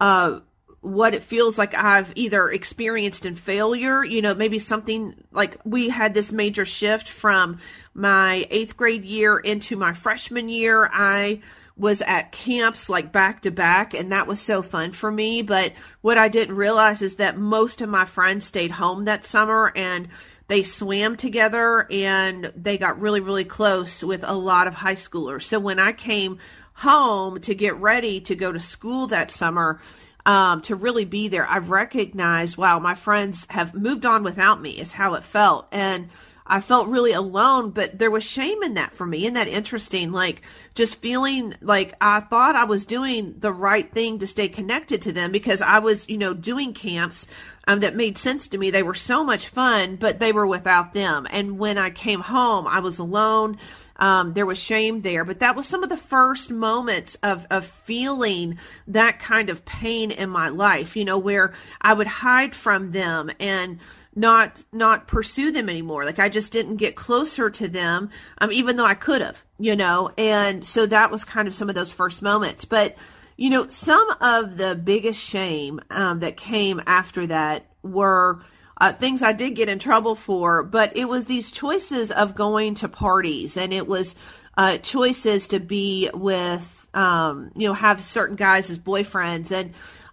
uh, 0.00 0.40
what 0.82 1.14
it 1.14 1.22
feels 1.22 1.58
like 1.58 1.74
I've 1.76 2.12
either 2.16 2.48
experienced 2.48 3.24
in 3.24 3.36
failure, 3.36 4.04
you 4.04 4.20
know, 4.20 4.34
maybe 4.34 4.58
something 4.58 5.14
like 5.30 5.56
we 5.64 5.88
had 5.88 6.12
this 6.12 6.32
major 6.32 6.64
shift 6.64 7.08
from 7.08 7.58
my 7.94 8.44
eighth 8.50 8.76
grade 8.76 9.04
year 9.04 9.38
into 9.38 9.76
my 9.76 9.94
freshman 9.94 10.48
year. 10.48 10.90
I 10.92 11.40
was 11.82 12.00
at 12.00 12.30
camps 12.30 12.88
like 12.88 13.10
back 13.10 13.42
to 13.42 13.50
back, 13.50 13.92
and 13.92 14.12
that 14.12 14.28
was 14.28 14.40
so 14.40 14.62
fun 14.62 14.92
for 14.92 15.10
me. 15.10 15.42
But 15.42 15.72
what 16.00 16.16
I 16.16 16.28
didn't 16.28 16.54
realize 16.54 17.02
is 17.02 17.16
that 17.16 17.36
most 17.36 17.82
of 17.82 17.88
my 17.88 18.04
friends 18.04 18.46
stayed 18.46 18.70
home 18.70 19.06
that 19.06 19.26
summer 19.26 19.72
and 19.74 20.08
they 20.46 20.62
swam 20.62 21.16
together 21.16 21.88
and 21.90 22.52
they 22.54 22.78
got 22.78 23.00
really, 23.00 23.18
really 23.20 23.44
close 23.44 24.04
with 24.04 24.22
a 24.22 24.32
lot 24.32 24.68
of 24.68 24.74
high 24.74 24.94
schoolers. 24.94 25.42
So 25.42 25.58
when 25.58 25.80
I 25.80 25.92
came 25.92 26.38
home 26.74 27.40
to 27.40 27.54
get 27.54 27.74
ready 27.76 28.20
to 28.20 28.36
go 28.36 28.52
to 28.52 28.60
school 28.60 29.08
that 29.08 29.32
summer, 29.32 29.80
um, 30.24 30.62
to 30.62 30.76
really 30.76 31.04
be 31.04 31.26
there. 31.26 31.48
I've 31.50 31.70
recognized, 31.70 32.56
wow, 32.56 32.78
my 32.78 32.94
friends 32.94 33.44
have 33.50 33.74
moved 33.74 34.06
on 34.06 34.22
without 34.22 34.62
me, 34.62 34.78
is 34.78 34.92
how 34.92 35.14
it 35.14 35.24
felt. 35.24 35.66
And 35.72 36.10
I 36.52 36.60
felt 36.60 36.88
really 36.88 37.12
alone, 37.12 37.70
but 37.70 37.98
there 37.98 38.10
was 38.10 38.24
shame 38.24 38.62
in 38.62 38.74
that 38.74 38.92
for 38.92 39.06
me. 39.06 39.22
Isn't 39.22 39.32
that 39.34 39.48
interesting? 39.48 40.12
Like 40.12 40.42
just 40.74 41.00
feeling 41.00 41.54
like 41.62 41.94
I 41.98 42.20
thought 42.20 42.56
I 42.56 42.64
was 42.64 42.84
doing 42.84 43.36
the 43.38 43.54
right 43.54 43.90
thing 43.90 44.18
to 44.18 44.26
stay 44.26 44.48
connected 44.48 45.00
to 45.02 45.12
them 45.12 45.32
because 45.32 45.62
I 45.62 45.78
was, 45.78 46.06
you 46.10 46.18
know, 46.18 46.34
doing 46.34 46.74
camps 46.74 47.26
um, 47.66 47.80
that 47.80 47.96
made 47.96 48.18
sense 48.18 48.48
to 48.48 48.58
me. 48.58 48.70
They 48.70 48.82
were 48.82 48.92
so 48.92 49.24
much 49.24 49.48
fun, 49.48 49.96
but 49.96 50.18
they 50.18 50.30
were 50.30 50.46
without 50.46 50.92
them. 50.92 51.26
And 51.30 51.58
when 51.58 51.78
I 51.78 51.88
came 51.88 52.20
home, 52.20 52.66
I 52.66 52.80
was 52.80 52.98
alone. 52.98 53.56
Um, 53.96 54.34
there 54.34 54.44
was 54.44 54.58
shame 54.58 55.00
there, 55.00 55.24
but 55.24 55.38
that 55.38 55.56
was 55.56 55.66
some 55.66 55.82
of 55.82 55.88
the 55.88 55.96
first 55.96 56.50
moments 56.50 57.14
of, 57.22 57.46
of 57.50 57.64
feeling 57.64 58.58
that 58.88 59.20
kind 59.20 59.48
of 59.48 59.64
pain 59.64 60.10
in 60.10 60.28
my 60.28 60.50
life, 60.50 60.96
you 60.96 61.06
know, 61.06 61.16
where 61.16 61.54
I 61.80 61.94
would 61.94 62.08
hide 62.08 62.54
from 62.54 62.90
them 62.90 63.30
and 63.40 63.78
not 64.14 64.62
not 64.72 65.06
pursue 65.06 65.50
them 65.50 65.68
anymore. 65.68 66.04
Like 66.04 66.18
i 66.18 66.28
just 66.28 66.52
didn't 66.52 66.76
get 66.76 66.96
closer 66.96 67.50
to 67.50 67.68
them 67.68 68.10
um 68.38 68.52
even 68.52 68.76
though 68.76 68.84
i 68.84 68.94
could 68.94 69.20
have 69.20 69.42
you 69.62 69.76
know? 69.76 70.10
And 70.18 70.66
so 70.66 70.86
that 70.86 71.10
was 71.10 71.24
kind 71.24 71.46
of 71.46 71.54
some 71.54 71.68
of 71.68 71.76
those 71.76 71.92
first 71.92 72.20
moments. 72.20 72.64
But 72.64 72.96
you 73.36 73.48
know 73.48 73.68
some 73.68 74.06
of 74.20 74.56
the 74.56 74.74
biggest 74.74 75.20
shame 75.20 75.80
um, 75.90 76.20
that 76.20 76.36
came 76.36 76.80
after 76.86 77.26
that 77.28 77.66
were 77.82 78.42
uh, 78.78 78.92
things 78.92 79.22
I 79.22 79.32
did 79.32 79.54
get 79.54 79.68
in 79.68 79.78
trouble 79.78 80.16
for, 80.16 80.64
but 80.64 80.96
it 80.96 81.08
was 81.08 81.26
these 81.26 81.52
choices 81.52 82.10
of 82.10 82.34
going 82.34 82.74
to 82.76 82.88
parties 82.88 83.56
and 83.56 83.72
it 83.72 83.86
was 83.86 84.16
uh, 84.56 84.78
choices 84.78 85.48
to 85.48 85.60
be 85.60 86.10
with, 86.12 86.86
um, 86.92 87.52
you 87.54 87.68
know, 87.68 87.74
have 87.74 88.02
certain 88.02 88.36
guys 88.36 88.70
as 88.70 88.78
boyfriends. 88.78 89.52
And 89.52 89.72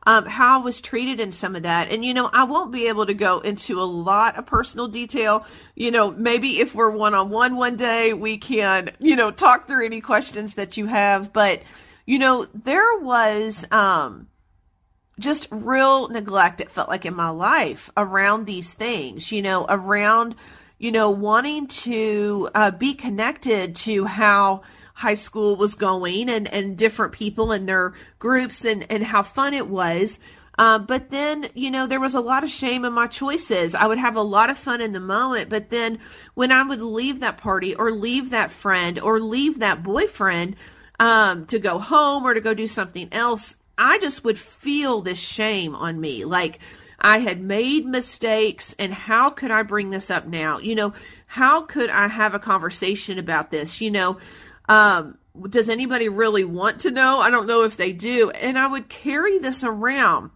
um, 0.10 0.26
how 0.26 0.60
I 0.60 0.64
was 0.64 0.82
treated 0.82 1.20
in 1.20 1.32
some 1.32 1.56
of 1.56 1.62
that. 1.64 1.92
And, 1.92 2.04
you 2.04 2.16
know, 2.16 2.28
I 2.34 2.46
won't 2.46 2.72
be 2.72 2.88
able 2.88 3.06
to 3.06 3.14
go 3.14 3.42
into 3.42 3.80
a 3.80 3.86
lot 3.86 4.40
of 4.40 4.48
personal 4.48 4.88
detail. 4.88 5.46
You 5.76 5.92
know, 5.92 6.10
maybe 6.10 6.60
if 6.60 6.74
we're 6.74 6.90
one 6.90 7.14
on 7.14 7.30
one 7.30 7.56
one 7.56 7.76
day, 7.76 8.14
we 8.14 8.40
can, 8.40 8.90
you 8.98 9.16
know, 9.16 9.30
talk 9.30 9.68
through 9.68 9.86
any 9.86 10.02
questions 10.02 10.56
that 10.56 10.78
you 10.78 10.88
have. 10.88 11.32
But, 11.32 11.62
you 12.08 12.18
know, 12.18 12.48
there 12.56 12.98
was, 12.98 13.68
um, 13.72 14.28
just 15.20 15.48
real 15.52 16.08
neglect 16.08 16.60
it 16.60 16.72
felt 16.72 16.90
like 16.90 17.06
in 17.06 17.14
my 17.14 17.30
life 17.30 17.92
around 17.98 18.46
these 18.46 18.74
things 18.74 19.34
you 19.34 19.42
know 19.42 19.66
around 19.68 20.34
you 20.78 20.94
know 20.94 21.10
wanting 21.10 21.68
to 21.68 22.48
uh, 22.56 22.72
be 22.72 22.94
connected 22.94 23.76
to 23.76 24.06
how 24.06 24.62
high 25.00 25.16
school 25.16 25.56
was 25.56 25.76
going 25.76 26.30
and 26.30 26.48
and 26.50 26.78
different 26.78 27.14
people 27.14 27.54
and 27.54 27.68
their 27.70 27.94
groups 28.20 28.66
and 28.66 28.86
and 28.92 29.04
how 29.04 29.24
fun 29.24 29.54
it 29.54 29.68
was 29.68 30.20
uh, 30.60 30.78
but 30.78 31.10
then, 31.10 31.46
you 31.54 31.72
know, 31.72 31.88
there 31.88 32.02
was 32.02 32.16
a 32.16 32.20
lot 32.20 32.44
of 32.44 32.50
shame 32.50 32.84
in 32.84 32.92
my 32.92 33.08
choices. 33.08 33.74
I 33.74 33.88
would 33.88 33.98
have 33.98 34.18
a 34.18 34.22
lot 34.22 34.50
of 34.50 34.58
fun 34.58 34.82
in 34.82 34.92
the 34.92 35.00
moment, 35.00 35.50
but 35.50 35.70
then 35.70 36.00
when 36.34 36.52
I 36.52 36.64
would 36.64 36.82
leave 36.82 37.22
that 37.22 37.38
party 37.38 37.76
or 37.76 37.92
leave 37.92 38.32
that 38.32 38.52
friend 38.52 39.00
or 39.00 39.22
leave 39.22 39.60
that 39.60 39.84
boyfriend 39.84 40.58
um, 41.00 41.46
to 41.46 41.60
go 41.60 41.80
home 41.80 42.26
or 42.26 42.34
to 42.34 42.42
go 42.42 42.54
do 42.54 42.68
something 42.68 43.08
else, 43.14 43.56
I 43.78 44.00
just 44.00 44.26
would 44.26 44.38
feel 44.38 45.00
this 45.00 45.18
shame 45.18 45.76
on 45.76 46.02
me. 46.02 46.26
Like 46.26 46.60
I 47.00 47.20
had 47.20 47.40
made 47.40 47.86
mistakes 47.86 48.76
and 48.78 48.94
how 48.94 49.30
could 49.30 49.52
I 49.52 49.64
bring 49.64 49.92
this 49.92 50.12
up 50.12 50.28
now? 50.28 50.60
You 50.60 50.76
know, 50.76 50.94
how 51.26 51.62
could 51.62 51.90
I 51.90 52.10
have 52.10 52.36
a 52.36 52.40
conversation 52.40 53.18
about 53.18 53.50
this? 53.50 53.80
You 53.80 53.92
know, 53.92 54.18
um, 54.70 55.18
does 55.50 55.68
anybody 55.68 56.08
really 56.08 56.46
want 56.46 56.82
to 56.82 56.92
know? 56.92 57.20
I 57.20 57.30
don't 57.30 57.48
know 57.48 57.64
if 57.64 57.76
they 57.76 57.92
do. 57.92 58.30
And 58.30 58.58
I 58.58 58.68
would 58.68 58.88
carry 58.88 59.40
this 59.40 59.64
around 59.64 60.32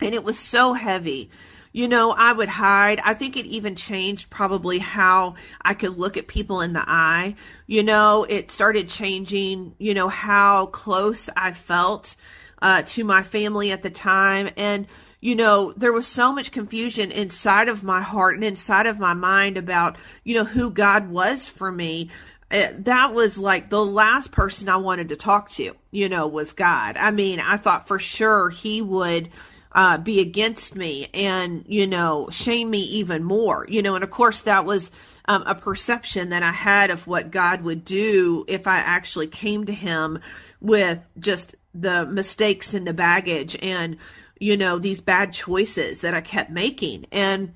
and 0.00 0.14
it 0.14 0.24
was 0.24 0.38
so 0.38 0.72
heavy. 0.74 1.30
You 1.72 1.86
know, 1.86 2.10
I 2.10 2.32
would 2.32 2.48
hide. 2.48 3.00
I 3.04 3.14
think 3.14 3.36
it 3.36 3.46
even 3.46 3.76
changed 3.76 4.30
probably 4.30 4.78
how 4.78 5.36
I 5.62 5.74
could 5.74 5.96
look 5.96 6.16
at 6.16 6.26
people 6.26 6.60
in 6.60 6.72
the 6.72 6.82
eye. 6.84 7.36
You 7.66 7.82
know, 7.82 8.26
it 8.28 8.50
started 8.50 8.88
changing, 8.88 9.74
you 9.78 9.94
know, 9.94 10.08
how 10.08 10.66
close 10.66 11.28
I 11.36 11.52
felt 11.52 12.16
uh, 12.60 12.82
to 12.82 13.04
my 13.04 13.22
family 13.22 13.70
at 13.70 13.82
the 13.82 13.90
time. 13.90 14.48
And, 14.56 14.86
you 15.20 15.36
know, 15.36 15.72
there 15.76 15.92
was 15.92 16.06
so 16.06 16.32
much 16.32 16.52
confusion 16.52 17.12
inside 17.12 17.68
of 17.68 17.84
my 17.84 18.00
heart 18.00 18.34
and 18.34 18.44
inside 18.44 18.86
of 18.86 18.98
my 18.98 19.14
mind 19.14 19.56
about, 19.56 19.96
you 20.24 20.34
know, 20.34 20.44
who 20.44 20.70
God 20.70 21.10
was 21.10 21.48
for 21.48 21.70
me. 21.70 22.10
It, 22.50 22.70
uh, 22.70 22.76
that 22.80 23.14
was 23.14 23.38
like 23.38 23.70
the 23.70 23.84
last 23.84 24.30
person 24.30 24.68
I 24.68 24.78
wanted 24.78 25.10
to 25.10 25.16
talk 25.16 25.50
to, 25.50 25.72
you 25.90 26.08
know, 26.08 26.26
was 26.26 26.52
God. 26.52 26.96
I 26.96 27.10
mean, 27.10 27.40
I 27.40 27.56
thought 27.56 27.88
for 27.88 27.98
sure 27.98 28.50
he 28.50 28.80
would 28.80 29.30
uh, 29.72 29.98
be 29.98 30.20
against 30.20 30.74
me 30.74 31.08
and, 31.12 31.64
you 31.68 31.86
know, 31.86 32.28
shame 32.30 32.70
me 32.70 32.80
even 32.80 33.22
more, 33.22 33.66
you 33.68 33.82
know, 33.82 33.94
and 33.94 34.04
of 34.04 34.10
course 34.10 34.42
that 34.42 34.64
was 34.64 34.90
um, 35.26 35.44
a 35.46 35.54
perception 35.54 36.30
that 36.30 36.42
I 36.42 36.52
had 36.52 36.90
of 36.90 37.06
what 37.06 37.30
God 37.30 37.62
would 37.62 37.84
do 37.84 38.44
if 38.48 38.66
I 38.66 38.78
actually 38.78 39.26
came 39.26 39.66
to 39.66 39.74
Him 39.74 40.20
with 40.60 41.00
just 41.18 41.54
the 41.74 42.06
mistakes 42.06 42.72
and 42.72 42.86
the 42.86 42.94
baggage 42.94 43.56
and, 43.62 43.98
you 44.40 44.56
know, 44.56 44.78
these 44.78 45.02
bad 45.02 45.34
choices 45.34 46.00
that 46.00 46.14
I 46.14 46.22
kept 46.22 46.50
making. 46.50 47.06
And, 47.12 47.52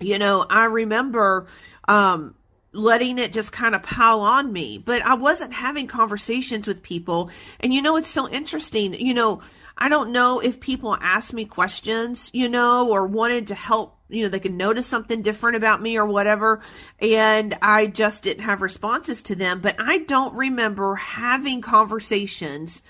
you 0.00 0.18
know, 0.18 0.46
I 0.48 0.64
remember, 0.64 1.46
um, 1.86 2.34
letting 2.74 3.18
it 3.18 3.32
just 3.32 3.52
kind 3.52 3.74
of 3.74 3.82
pile 3.82 4.20
on 4.20 4.52
me, 4.52 4.78
but 4.78 5.02
I 5.02 5.14
wasn't 5.14 5.52
having 5.52 5.86
conversations 5.86 6.66
with 6.66 6.82
people. 6.82 7.30
And, 7.60 7.72
you 7.72 7.80
know, 7.80 7.96
it's 7.96 8.10
so 8.10 8.28
interesting, 8.28 8.94
you 8.94 9.14
know, 9.14 9.40
I 9.76 9.88
don't 9.88 10.12
know 10.12 10.40
if 10.40 10.60
people 10.60 10.96
asked 11.00 11.32
me 11.32 11.46
questions, 11.46 12.30
you 12.32 12.48
know, 12.48 12.90
or 12.90 13.06
wanted 13.06 13.48
to 13.48 13.54
help, 13.54 13.98
you 14.08 14.22
know, 14.22 14.28
they 14.28 14.38
could 14.38 14.54
notice 14.54 14.86
something 14.86 15.22
different 15.22 15.56
about 15.56 15.82
me 15.82 15.96
or 15.96 16.06
whatever. 16.06 16.60
And 17.00 17.56
I 17.60 17.88
just 17.88 18.22
didn't 18.22 18.44
have 18.44 18.62
responses 18.62 19.22
to 19.22 19.34
them. 19.34 19.60
But 19.60 19.74
I 19.80 19.98
don't 19.98 20.36
remember 20.36 20.94
having 20.94 21.60
conversations 21.60 22.82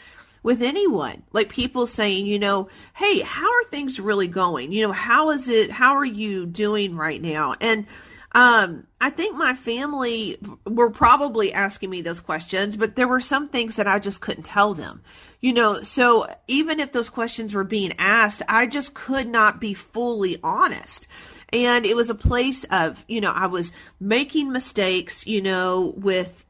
with 0.42 0.60
anyone. 0.60 1.22
Like 1.32 1.48
people 1.48 1.86
saying, 1.86 2.26
you 2.26 2.38
know, 2.38 2.68
hey, 2.92 3.20
how 3.20 3.46
are 3.46 3.70
things 3.70 3.98
really 3.98 4.28
going? 4.28 4.70
You 4.70 4.86
know, 4.86 4.92
how 4.92 5.30
is 5.30 5.48
it, 5.48 5.70
how 5.70 5.94
are 5.96 6.04
you 6.04 6.44
doing 6.44 6.96
right 6.96 7.22
now? 7.22 7.54
And, 7.62 7.86
um, 8.34 8.86
I 9.00 9.10
think 9.10 9.36
my 9.36 9.54
family 9.54 10.38
were 10.66 10.90
probably 10.90 11.52
asking 11.52 11.88
me 11.88 12.02
those 12.02 12.20
questions, 12.20 12.76
but 12.76 12.96
there 12.96 13.06
were 13.06 13.20
some 13.20 13.48
things 13.48 13.76
that 13.76 13.86
I 13.86 14.00
just 14.00 14.20
couldn't 14.20 14.42
tell 14.42 14.74
them. 14.74 15.02
You 15.40 15.52
know, 15.52 15.82
so 15.82 16.26
even 16.48 16.80
if 16.80 16.90
those 16.90 17.10
questions 17.10 17.54
were 17.54 17.64
being 17.64 17.92
asked, 17.98 18.42
I 18.48 18.66
just 18.66 18.92
could 18.92 19.28
not 19.28 19.60
be 19.60 19.74
fully 19.74 20.38
honest. 20.42 21.06
And 21.52 21.86
it 21.86 21.94
was 21.94 22.10
a 22.10 22.14
place 22.14 22.64
of, 22.64 23.04
you 23.06 23.20
know, 23.20 23.30
I 23.30 23.46
was 23.46 23.72
making 24.00 24.50
mistakes, 24.50 25.26
you 25.26 25.40
know, 25.40 25.94
with 25.96 26.44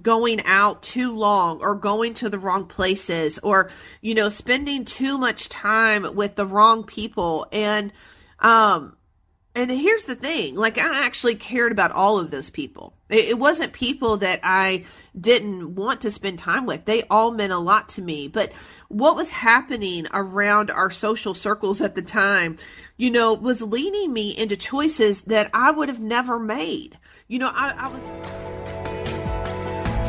going 0.00 0.40
out 0.46 0.82
too 0.82 1.14
long 1.14 1.60
or 1.60 1.74
going 1.74 2.14
to 2.14 2.30
the 2.30 2.38
wrong 2.38 2.64
places 2.64 3.38
or, 3.40 3.70
you 4.00 4.14
know, 4.14 4.30
spending 4.30 4.86
too 4.86 5.18
much 5.18 5.50
time 5.50 6.14
with 6.14 6.36
the 6.36 6.46
wrong 6.46 6.84
people. 6.84 7.46
And, 7.52 7.92
um, 8.38 8.96
and 9.54 9.70
here's 9.70 10.04
the 10.04 10.14
thing 10.14 10.54
like 10.54 10.78
i 10.78 11.04
actually 11.04 11.34
cared 11.34 11.72
about 11.72 11.92
all 11.92 12.18
of 12.18 12.30
those 12.30 12.50
people 12.50 12.94
it, 13.08 13.30
it, 13.30 13.38
wasn't 13.38 13.72
people 13.72 14.16
that 14.18 14.40
i 14.42 14.84
didn't 15.18 15.74
want 15.74 16.00
to 16.00 16.10
spend 16.10 16.38
time 16.38 16.66
with 16.66 16.84
they 16.84 17.02
all 17.04 17.30
meant 17.30 17.52
a 17.52 17.58
lot 17.58 17.88
to 17.88 18.02
me 18.02 18.28
but 18.28 18.50
what 18.88 19.16
was 19.16 19.30
happening 19.30 20.06
around 20.12 20.70
our 20.70 20.90
social 20.90 21.34
circles 21.34 21.80
at 21.80 21.94
the 21.94 22.02
time 22.02 22.56
you 22.96 23.10
know 23.10 23.34
was 23.34 23.60
leading 23.60 24.12
me 24.12 24.36
into 24.36 24.56
choices 24.56 25.22
that 25.22 25.50
i 25.52 25.70
would 25.70 25.88
have 25.88 26.00
never 26.00 26.38
made 26.38 26.98
you 27.28 27.38
know 27.38 27.50
i, 27.54 27.74
I 27.76 27.88
was 27.88 28.02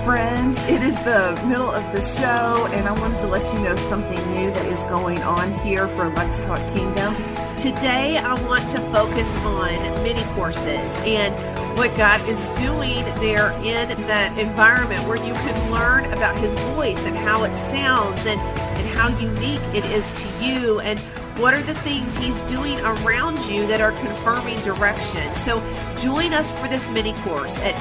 friends. 0.04 0.62
It 0.64 0.84
is 0.84 0.96
the 1.04 1.42
middle 1.48 1.72
of 1.72 1.94
the 1.94 2.02
show, 2.02 2.68
and 2.74 2.90
I 2.90 2.92
wanted 2.92 3.22
to 3.22 3.28
let 3.28 3.54
you 3.54 3.60
know 3.64 3.76
something 3.88 4.20
new 4.32 4.52
that 4.52 4.66
is 4.66 4.84
going 4.86 5.20
on 5.20 5.54
here 5.60 5.88
for 5.88 6.10
Let's 6.10 6.42
Talk 6.42 6.60
Kingdom. 6.74 7.16
Today, 7.64 8.18
I 8.18 8.34
want 8.44 8.70
to 8.72 8.80
focus 8.92 9.38
on 9.38 10.04
mini 10.04 10.22
courses 10.36 10.92
and 11.08 11.34
what 11.78 11.96
God 11.96 12.20
is 12.28 12.46
doing 12.58 13.06
there 13.24 13.54
in 13.64 13.88
that 14.08 14.38
environment 14.38 15.08
where 15.08 15.16
you 15.16 15.32
can 15.32 15.72
learn 15.72 16.04
about 16.12 16.38
His 16.40 16.54
voice 16.76 17.06
and 17.06 17.16
how 17.16 17.46
it 17.46 17.56
sounds 17.56 18.20
and, 18.26 18.38
and 18.42 18.88
how 18.90 19.08
unique 19.18 19.62
it 19.74 19.86
is 19.86 20.12
to 20.12 20.28
you 20.44 20.82
and 20.82 21.00
what 21.40 21.54
are 21.54 21.64
the 21.64 21.74
things 21.76 22.18
He's 22.18 22.42
doing 22.42 22.78
around 22.82 23.40
you 23.46 23.66
that 23.68 23.80
are 23.80 23.94
confirming 23.94 24.60
direction. 24.64 25.34
So 25.36 25.62
join 26.02 26.34
us 26.34 26.52
for 26.60 26.68
this 26.68 26.90
mini 26.90 27.14
course 27.22 27.58
at 27.60 27.76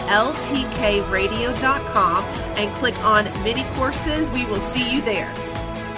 ltkradio.com 0.44 2.24
and 2.56 2.72
click 2.76 2.96
on 3.04 3.24
mini 3.42 3.64
courses. 3.74 4.30
We 4.30 4.44
will 4.44 4.60
see 4.60 4.94
you 4.94 5.02
there 5.02 5.34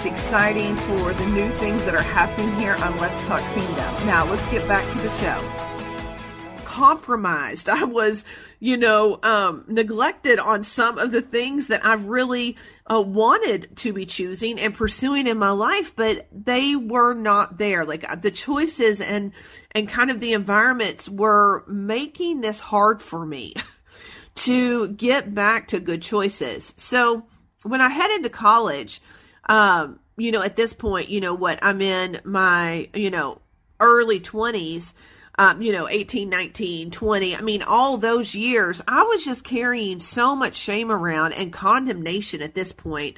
exciting 0.05 0.75
for 0.75 1.13
the 1.13 1.25
new 1.27 1.49
things 1.51 1.83
that 1.85 1.95
are 1.95 2.01
happening 2.01 2.55
here 2.59 2.75
on 2.75 2.95
Let's 2.97 3.27
Talk 3.27 3.41
Kingdom. 3.55 4.05
Now, 4.05 4.29
let's 4.29 4.45
get 4.47 4.67
back 4.67 4.89
to 4.93 4.99
the 4.99 5.09
show. 5.09 6.63
Compromised. 6.63 7.69
I 7.69 7.85
was, 7.85 8.23
you 8.59 8.77
know, 8.77 9.19
um, 9.23 9.65
neglected 9.67 10.37
on 10.37 10.63
some 10.63 10.99
of 10.99 11.11
the 11.11 11.23
things 11.23 11.67
that 11.67 11.83
I 11.83 11.95
really 11.95 12.55
uh, 12.85 13.03
wanted 13.05 13.75
to 13.77 13.93
be 13.93 14.05
choosing 14.05 14.59
and 14.59 14.75
pursuing 14.75 15.25
in 15.25 15.39
my 15.39 15.49
life, 15.49 15.95
but 15.95 16.27
they 16.31 16.75
were 16.75 17.15
not 17.15 17.57
there. 17.57 17.83
Like 17.83 18.07
uh, 18.07 18.15
the 18.15 18.31
choices 18.31 19.01
and 19.01 19.31
and 19.71 19.89
kind 19.89 20.11
of 20.11 20.19
the 20.19 20.33
environments 20.33 21.09
were 21.09 21.63
making 21.67 22.41
this 22.41 22.59
hard 22.59 23.01
for 23.01 23.25
me 23.25 23.55
to 24.35 24.89
get 24.89 25.33
back 25.33 25.69
to 25.69 25.79
good 25.79 26.03
choices. 26.03 26.75
So 26.77 27.25
when 27.63 27.81
I 27.81 27.89
head 27.89 28.11
into 28.11 28.29
college, 28.29 29.01
um, 29.47 29.99
you 30.17 30.31
know, 30.31 30.41
at 30.41 30.55
this 30.55 30.73
point, 30.73 31.09
you 31.09 31.21
know 31.21 31.33
what, 31.33 31.59
I'm 31.61 31.81
in 31.81 32.21
my, 32.23 32.89
you 32.93 33.09
know, 33.09 33.41
early 33.79 34.19
20s, 34.19 34.93
um, 35.37 35.61
you 35.61 35.73
know, 35.73 35.87
18, 35.89 36.29
19, 36.29 36.91
20. 36.91 37.35
I 37.35 37.41
mean, 37.41 37.61
all 37.61 37.97
those 37.97 38.33
years, 38.33 38.81
I 38.87 39.03
was 39.03 39.25
just 39.25 39.43
carrying 39.43 39.99
so 39.99 40.35
much 40.35 40.55
shame 40.55 40.91
around 40.91 41.33
and 41.33 41.51
condemnation 41.51 42.41
at 42.41 42.55
this 42.55 42.71
point 42.71 43.17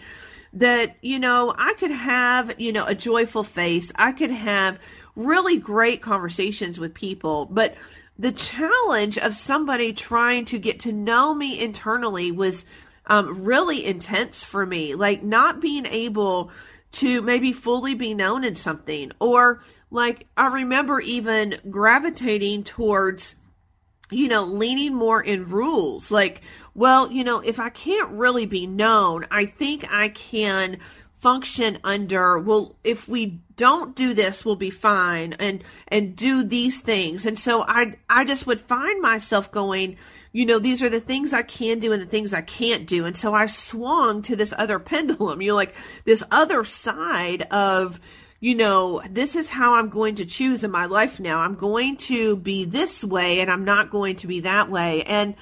that, 0.54 0.96
you 1.02 1.20
know, 1.20 1.54
I 1.56 1.74
could 1.74 1.92
have, 1.92 2.60
you 2.60 2.74
know, 2.74 2.86
a 2.86 2.96
joyful 2.96 3.44
face. 3.44 3.92
I 3.96 4.12
could 4.12 4.32
have 4.32 4.80
really 5.16 5.58
great 5.58 6.02
conversations 6.02 6.80
with 6.80 6.94
people, 6.94 7.46
but 7.46 7.76
the 8.18 8.32
challenge 8.32 9.20
of 9.20 9.36
somebody 9.36 9.94
trying 9.94 10.46
to 10.46 10.58
get 10.58 10.80
to 10.82 10.92
know 10.92 11.36
me 11.36 11.60
internally 11.60 12.32
was 12.32 12.66
um, 13.08 13.44
really 13.44 13.86
intense 13.86 14.44
for 14.44 14.66
me. 14.66 14.96
Like 14.96 15.24
not 15.24 15.62
being 15.62 15.86
able 15.86 16.52
to 16.94 17.22
maybe 17.22 17.54
fully 17.54 17.96
be 17.96 18.14
known 18.14 18.44
in 18.44 18.56
something, 18.56 19.12
or 19.20 19.62
like 19.90 20.28
I 20.36 20.48
remember 20.48 21.00
even 21.00 21.56
gravitating 21.70 22.64
towards, 22.64 23.36
you 24.12 24.28
know, 24.28 24.44
leaning 24.44 24.94
more 24.94 25.22
in 25.22 25.50
rules. 25.50 26.12
Like, 26.12 26.42
well, 26.76 27.12
you 27.12 27.24
know, 27.24 27.40
if 27.40 27.60
I 27.60 27.70
can't 27.70 28.12
really 28.12 28.46
be 28.46 28.68
known, 28.68 29.26
I 29.32 29.46
think 29.46 29.92
I 29.92 30.10
can 30.10 30.80
function 31.20 31.80
under 31.84 32.38
well 32.38 32.76
if 32.84 33.08
we 33.08 33.40
don't 33.56 33.96
do 33.96 34.14
this 34.14 34.46
we'll 34.46 34.56
be 34.56 34.70
fine 34.70 35.34
and 35.34 35.64
and 35.88 36.16
do 36.16 36.44
these 36.44 36.80
things 36.80 37.26
and 37.26 37.40
so 37.40 37.64
i 37.64 37.96
i 38.08 38.24
just 38.24 38.46
would 38.46 38.62
find 38.62 39.02
myself 39.02 39.52
going 39.52 39.98
you 40.32 40.46
know, 40.46 40.60
these 40.60 40.82
are 40.82 40.90
the 40.90 41.00
things 41.00 41.34
I 41.34 41.42
can 41.42 41.80
do 41.80 41.92
and 41.94 42.02
the 42.02 42.06
things 42.06 42.34
I 42.34 42.42
can't 42.42 42.88
do. 42.88 43.06
And 43.06 43.16
so 43.16 43.34
I 43.34 43.48
swung 43.48 44.22
to 44.24 44.36
this 44.36 44.54
other 44.58 44.80
pendulum, 44.80 45.42
you 45.42 45.52
know, 45.52 45.56
like 45.56 45.76
this 46.06 46.24
other 46.32 46.64
side 46.66 47.44
of, 47.44 48.00
you 48.40 48.56
know, 48.56 49.02
this 49.10 49.36
is 49.36 49.50
how 49.50 49.76
I'm 49.76 49.90
going 49.90 50.16
to 50.16 50.26
choose 50.26 50.64
in 50.64 50.72
my 50.72 50.86
life 50.86 51.20
now. 51.20 51.40
I'm 51.40 51.56
going 51.56 51.98
to 51.98 52.36
be 52.36 52.66
this 52.66 53.04
way 53.04 53.40
and 53.40 53.50
I'm 53.50 53.66
not 53.66 53.90
going 53.90 54.18
to 54.18 54.28
be 54.28 54.42
that 54.42 54.70
way. 54.70 55.04
And, 55.04 55.36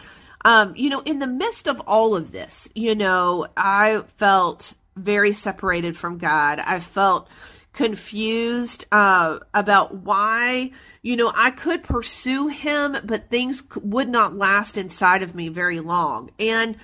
um, 0.45 0.76
you 0.76 0.89
know, 0.89 1.02
in 1.06 1.19
the 1.19 1.28
midst 1.28 1.67
of 1.67 1.82
all 1.82 2.15
of 2.15 2.32
this, 2.32 2.69
you 2.76 2.95
know, 2.95 3.48
I 3.58 4.04
felt 4.17 4.74
very 4.95 5.34
separated 5.34 5.98
from 5.98 6.17
God. 6.17 6.60
I 6.60 6.80
felt 6.80 7.28
confused 7.75 8.85
uh, 8.91 9.38
about 9.53 9.93
why 9.93 10.71
you 11.01 11.15
know 11.15 11.31
i 11.35 11.51
could 11.51 11.83
pursue 11.83 12.47
him 12.47 12.95
but 13.03 13.29
things 13.29 13.61
would 13.83 14.09
not 14.09 14.35
last 14.35 14.77
inside 14.77 15.21
of 15.21 15.35
me 15.35 15.49
very 15.49 15.79
long. 15.79 16.31
And 16.39 16.77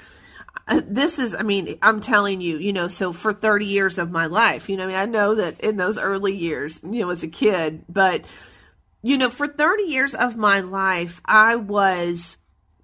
uh, 0.67 0.82
this 0.86 1.17
is 1.17 1.34
i 1.34 1.41
mean 1.41 1.80
i'm 1.82 2.01
telling 2.01 2.41
you 2.41 2.58
you 2.58 2.73
know 2.73 2.88
so 2.88 3.13
for 3.13 3.34
30 3.34 3.65
years 3.65 3.97
of 3.97 4.12
my 4.12 4.25
life 4.27 4.69
you 4.69 4.77
know 4.77 4.84
I, 4.84 4.88
mean, 4.88 4.95
I 4.95 5.06
know 5.06 5.36
that 5.36 5.62
in 5.62 5.77
those 5.77 5.97
early 5.97 6.36
years 6.36 6.80
you 6.84 6.99
know 6.99 7.10
as 7.10 7.23
a 7.23 7.27
kid 7.27 7.86
but 7.89 8.23
you 9.01 9.17
know 9.17 9.30
for 9.30 9.47
30 9.47 9.84
years 9.84 10.13
of 10.13 10.36
my 10.36 10.60
life 10.60 11.21
i 11.25 11.56
was 11.56 12.38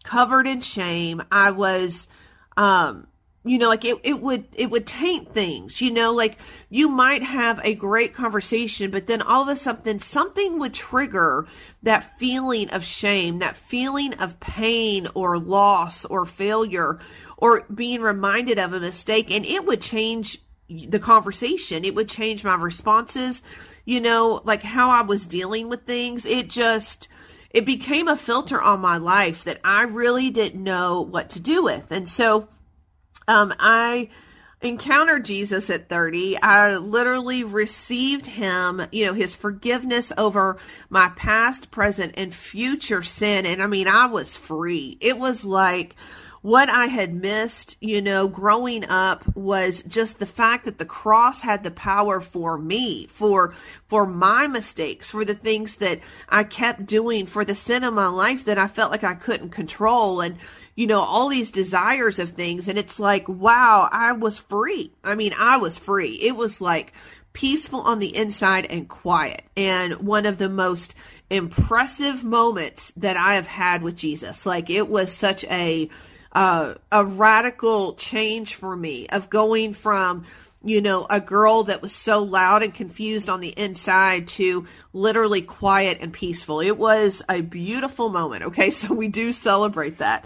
covered 0.07 0.47
in 0.47 0.61
shame. 0.61 1.21
I 1.31 1.51
was 1.51 2.07
um 2.55 3.06
you 3.47 3.57
know 3.57 3.69
like 3.69 3.85
it, 3.85 3.97
it 4.03 4.21
would 4.21 4.45
it 4.53 4.69
would 4.69 4.85
taint 4.85 5.33
things 5.33 5.81
you 5.81 5.91
know 5.91 6.11
like 6.11 6.37
you 6.69 6.89
might 6.89 7.23
have 7.23 7.59
a 7.63 7.75
great 7.75 8.13
conversation 8.13 8.91
but 8.91 9.07
then 9.07 9.21
all 9.21 9.43
of 9.43 9.49
a 9.49 9.55
sudden 9.55 9.99
something 9.99 10.59
would 10.59 10.73
trigger 10.73 11.47
that 11.83 12.17
feeling 12.19 12.69
of 12.71 12.83
shame 12.83 13.39
that 13.39 13.55
feeling 13.55 14.13
of 14.15 14.39
pain 14.39 15.07
or 15.13 15.37
loss 15.37 16.05
or 16.05 16.25
failure 16.25 16.99
or 17.37 17.61
being 17.73 18.01
reminded 18.01 18.57
of 18.57 18.73
a 18.73 18.79
mistake 18.79 19.31
and 19.33 19.45
it 19.45 19.65
would 19.65 19.81
change 19.81 20.41
the 20.69 20.99
conversation. 20.99 21.85
It 21.85 21.95
would 21.95 22.09
change 22.09 22.43
my 22.43 22.55
responses 22.55 23.41
you 23.85 24.01
know 24.01 24.41
like 24.43 24.63
how 24.63 24.89
i 24.89 25.01
was 25.01 25.25
dealing 25.25 25.69
with 25.69 25.85
things. 25.85 26.25
It 26.25 26.49
just 26.49 27.07
it 27.51 27.65
became 27.65 28.07
a 28.07 28.17
filter 28.17 28.61
on 28.61 28.81
my 28.81 28.97
life 28.97 29.45
that 29.45 29.59
i 29.63 29.83
really 29.83 30.29
didn't 30.29 30.61
know 30.61 31.01
what 31.01 31.29
to 31.31 31.39
do 31.39 31.63
with. 31.63 31.89
And 31.91 32.07
so 32.09 32.49
um, 33.27 33.53
I 33.59 34.09
encountered 34.61 35.25
Jesus 35.25 35.69
at 35.69 35.89
30. 35.89 36.41
I 36.41 36.77
literally 36.77 37.43
received 37.43 38.25
him, 38.25 38.81
you 38.91 39.05
know, 39.05 39.13
his 39.13 39.35
forgiveness 39.35 40.11
over 40.17 40.57
my 40.89 41.09
past, 41.15 41.69
present, 41.69 42.15
and 42.17 42.33
future 42.33 43.03
sin. 43.03 43.45
And 43.45 43.61
I 43.61 43.67
mean, 43.67 43.87
I 43.87 44.07
was 44.07 44.35
free. 44.35 44.97
It 44.99 45.19
was 45.19 45.45
like, 45.45 45.95
what 46.41 46.69
I 46.69 46.85
had 46.85 47.13
missed, 47.13 47.75
you 47.81 48.01
know, 48.01 48.27
growing 48.27 48.85
up 48.85 49.35
was 49.35 49.83
just 49.83 50.19
the 50.19 50.25
fact 50.25 50.65
that 50.65 50.77
the 50.77 50.85
cross 50.85 51.41
had 51.41 51.63
the 51.63 51.71
power 51.71 52.21
for 52.21 52.57
me, 52.57 53.07
for 53.07 53.53
for 53.87 54.05
my 54.05 54.47
mistakes, 54.47 55.09
for 55.09 55.25
the 55.25 55.35
things 55.35 55.75
that 55.75 55.99
I 56.29 56.43
kept 56.43 56.85
doing, 56.85 57.25
for 57.25 57.43
the 57.43 57.55
sin 57.55 57.83
of 57.83 57.93
my 57.93 58.07
life 58.07 58.45
that 58.45 58.57
I 58.57 58.67
felt 58.67 58.91
like 58.91 59.03
I 59.03 59.15
couldn't 59.15 59.49
control 59.49 60.21
and 60.21 60.37
you 60.77 60.85
know, 60.85 60.99
all 60.99 61.27
these 61.27 61.49
desires 61.49 62.19
of 62.19 62.29
things 62.29 62.67
and 62.67 62.77
it's 62.77 62.99
like, 62.99 63.27
wow, 63.27 63.89
I 63.91 64.11
was 64.11 64.37
free. 64.37 64.93
I 65.03 65.15
mean, 65.15 65.33
I 65.35 65.57
was 65.57 65.75
free. 65.75 66.19
It 66.21 66.35
was 66.35 66.61
like 66.61 66.93
peaceful 67.33 67.81
on 67.81 67.97
the 67.97 68.15
inside 68.15 68.67
and 68.67 68.87
quiet. 68.87 69.41
And 69.57 69.95
one 69.95 70.27
of 70.27 70.37
the 70.37 70.49
most 70.49 70.93
impressive 71.31 72.23
moments 72.23 72.93
that 72.97 73.17
I 73.17 73.35
have 73.35 73.47
had 73.47 73.81
with 73.81 73.97
Jesus. 73.97 74.45
Like 74.45 74.69
it 74.69 74.87
was 74.87 75.11
such 75.11 75.43
a 75.45 75.89
uh, 76.31 76.75
a 76.91 77.03
radical 77.03 77.95
change 77.95 78.53
for 78.53 78.75
me 78.75 79.07
of 79.07 79.31
going 79.31 79.73
from 79.73 80.25
you 80.63 80.81
know 80.81 81.07
a 81.09 81.19
girl 81.19 81.63
that 81.63 81.81
was 81.81 81.93
so 81.93 82.21
loud 82.21 82.61
and 82.61 82.73
confused 82.73 83.29
on 83.29 83.41
the 83.41 83.49
inside 83.49 84.27
to 84.27 84.67
literally 84.93 85.41
quiet 85.41 85.99
and 86.01 86.11
peaceful 86.11 86.59
it 86.59 86.77
was 86.77 87.21
a 87.29 87.41
beautiful 87.41 88.09
moment 88.09 88.43
okay 88.43 88.69
so 88.71 88.93
we 88.93 89.07
do 89.07 89.31
celebrate 89.31 89.99
that 89.99 90.25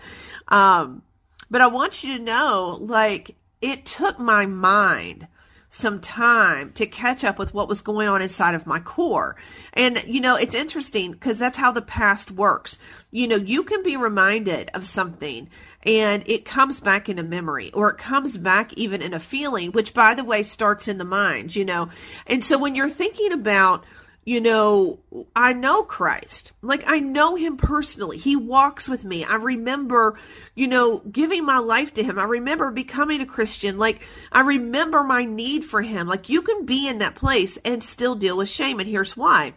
um 0.52 1.02
but 1.50 1.62
i 1.62 1.68
want 1.68 2.04
you 2.04 2.18
to 2.18 2.24
know 2.24 2.78
like 2.80 3.36
it 3.62 3.86
took 3.86 4.20
my 4.20 4.46
mind 4.46 5.28
some 5.74 6.02
time 6.02 6.74
to 6.74 6.86
catch 6.86 7.24
up 7.24 7.40
with 7.40 7.54
what 7.54 7.70
was 7.70 7.80
going 7.80 8.06
on 8.06 8.22
inside 8.22 8.54
of 8.54 8.68
my 8.68 8.78
core. 8.78 9.38
And, 9.72 10.04
you 10.06 10.20
know, 10.20 10.36
it's 10.36 10.54
interesting 10.54 11.14
because 11.14 11.40
that's 11.40 11.56
how 11.56 11.72
the 11.72 11.82
past 11.82 12.30
works. 12.30 12.78
You 13.10 13.26
know, 13.26 13.38
you 13.38 13.64
can 13.64 13.82
be 13.82 13.96
reminded 13.96 14.70
of 14.74 14.86
something 14.86 15.50
and 15.84 16.24
it 16.26 16.44
comes 16.44 16.82
back 16.82 17.08
in 17.08 17.18
a 17.18 17.24
memory 17.24 17.72
or 17.72 17.90
it 17.90 17.98
comes 17.98 18.36
back 18.36 18.74
even 18.74 19.02
in 19.02 19.14
a 19.14 19.20
feeling, 19.20 19.72
which 19.72 19.94
by 19.94 20.14
the 20.14 20.26
way 20.26 20.44
starts 20.44 20.90
in 20.90 20.98
the 20.98 21.06
mind, 21.06 21.56
you 21.56 21.64
know. 21.64 21.88
And 22.28 22.44
so 22.44 22.58
when 22.58 22.76
you're 22.76 22.90
thinking 22.90 23.32
about, 23.32 23.86
you 24.24 24.40
know, 24.40 25.00
I 25.36 25.54
know 25.54 25.84
Christ. 25.84 26.52
Like 26.62 26.84
I 26.86 27.00
know 27.00 27.36
him 27.36 27.58
personally. 27.58 28.18
He 28.18 28.36
walks 28.36 28.88
with 28.88 29.04
me. 29.04 29.24
I 29.24 29.36
remember, 29.36 30.18
you 30.54 30.68
know, 30.68 31.00
giving 31.00 31.44
my 31.44 31.58
life 31.58 31.94
to 31.96 32.04
him. 32.04 32.20
I 32.20 32.24
remember 32.24 32.70
becoming 32.70 33.22
a 33.22 33.26
Christian. 33.26 33.80
Like 33.80 34.02
I 34.32 34.42
remember 34.42 35.04
my 35.04 35.26
need 35.26 35.66
for 35.66 35.82
him. 35.82 36.08
Like 36.08 36.30
you 36.30 36.44
can 36.44 36.66
be 36.66 36.88
in 36.88 37.00
that 37.00 37.16
place 37.16 37.58
and 37.66 37.84
still 37.84 38.16
deal 38.16 38.38
with 38.38 38.50
shame. 38.50 38.80
And 38.80 38.88
here's 38.88 39.18
why. 39.18 39.56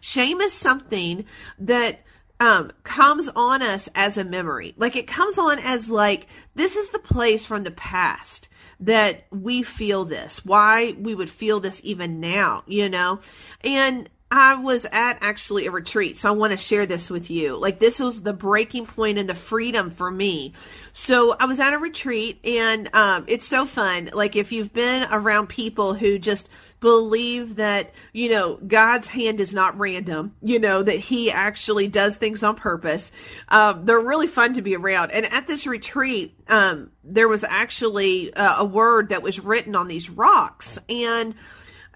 Shame 0.00 0.40
is 0.40 0.52
something 0.52 1.24
that 1.60 2.00
um, 2.40 2.72
comes 2.82 3.28
on 3.36 3.62
us 3.62 3.88
as 3.94 4.18
a 4.18 4.24
memory. 4.24 4.74
Like 4.76 4.96
it 4.96 5.06
comes 5.06 5.38
on 5.38 5.60
as 5.60 5.88
like, 5.88 6.26
this 6.56 6.74
is 6.74 6.88
the 6.88 6.98
place 6.98 7.46
from 7.46 7.62
the 7.62 7.70
past 7.70 8.48
that 8.80 9.24
we 9.30 9.62
feel 9.62 10.04
this, 10.04 10.44
why 10.44 10.94
we 10.98 11.14
would 11.14 11.30
feel 11.30 11.60
this 11.60 11.80
even 11.84 12.20
now, 12.20 12.62
you 12.66 12.88
know? 12.88 13.20
And 13.62 14.08
I 14.30 14.54
was 14.54 14.86
at 14.92 15.18
actually 15.20 15.66
a 15.66 15.72
retreat, 15.72 16.16
so 16.16 16.28
I 16.28 16.32
want 16.32 16.52
to 16.52 16.56
share 16.56 16.86
this 16.86 17.10
with 17.10 17.30
you. 17.30 17.56
Like, 17.56 17.80
this 17.80 17.98
was 17.98 18.22
the 18.22 18.32
breaking 18.32 18.86
point 18.86 19.18
and 19.18 19.28
the 19.28 19.34
freedom 19.34 19.90
for 19.90 20.08
me. 20.08 20.54
So, 20.92 21.34
I 21.38 21.46
was 21.46 21.58
at 21.58 21.74
a 21.74 21.78
retreat, 21.78 22.38
and 22.44 22.88
um, 22.94 23.24
it's 23.26 23.46
so 23.46 23.66
fun. 23.66 24.10
Like, 24.12 24.36
if 24.36 24.52
you've 24.52 24.72
been 24.72 25.06
around 25.10 25.48
people 25.48 25.94
who 25.94 26.18
just 26.18 26.48
believe 26.80 27.56
that, 27.56 27.92
you 28.12 28.30
know, 28.30 28.56
God's 28.56 29.06
hand 29.06 29.40
is 29.40 29.54
not 29.54 29.78
random, 29.78 30.34
you 30.42 30.58
know, 30.58 30.82
that 30.82 30.98
He 30.98 31.30
actually 31.30 31.88
does 31.88 32.16
things 32.16 32.42
on 32.42 32.56
purpose. 32.56 33.12
Um, 33.48 33.84
they're 33.84 34.00
really 34.00 34.26
fun 34.26 34.54
to 34.54 34.62
be 34.62 34.74
around. 34.74 35.12
And 35.12 35.26
at 35.26 35.46
this 35.46 35.66
retreat, 35.66 36.34
um, 36.48 36.90
there 37.04 37.28
was 37.28 37.44
actually 37.44 38.32
uh, 38.34 38.56
a 38.58 38.64
word 38.64 39.10
that 39.10 39.22
was 39.22 39.40
written 39.40 39.76
on 39.76 39.88
these 39.88 40.10
rocks. 40.10 40.78
And 40.88 41.34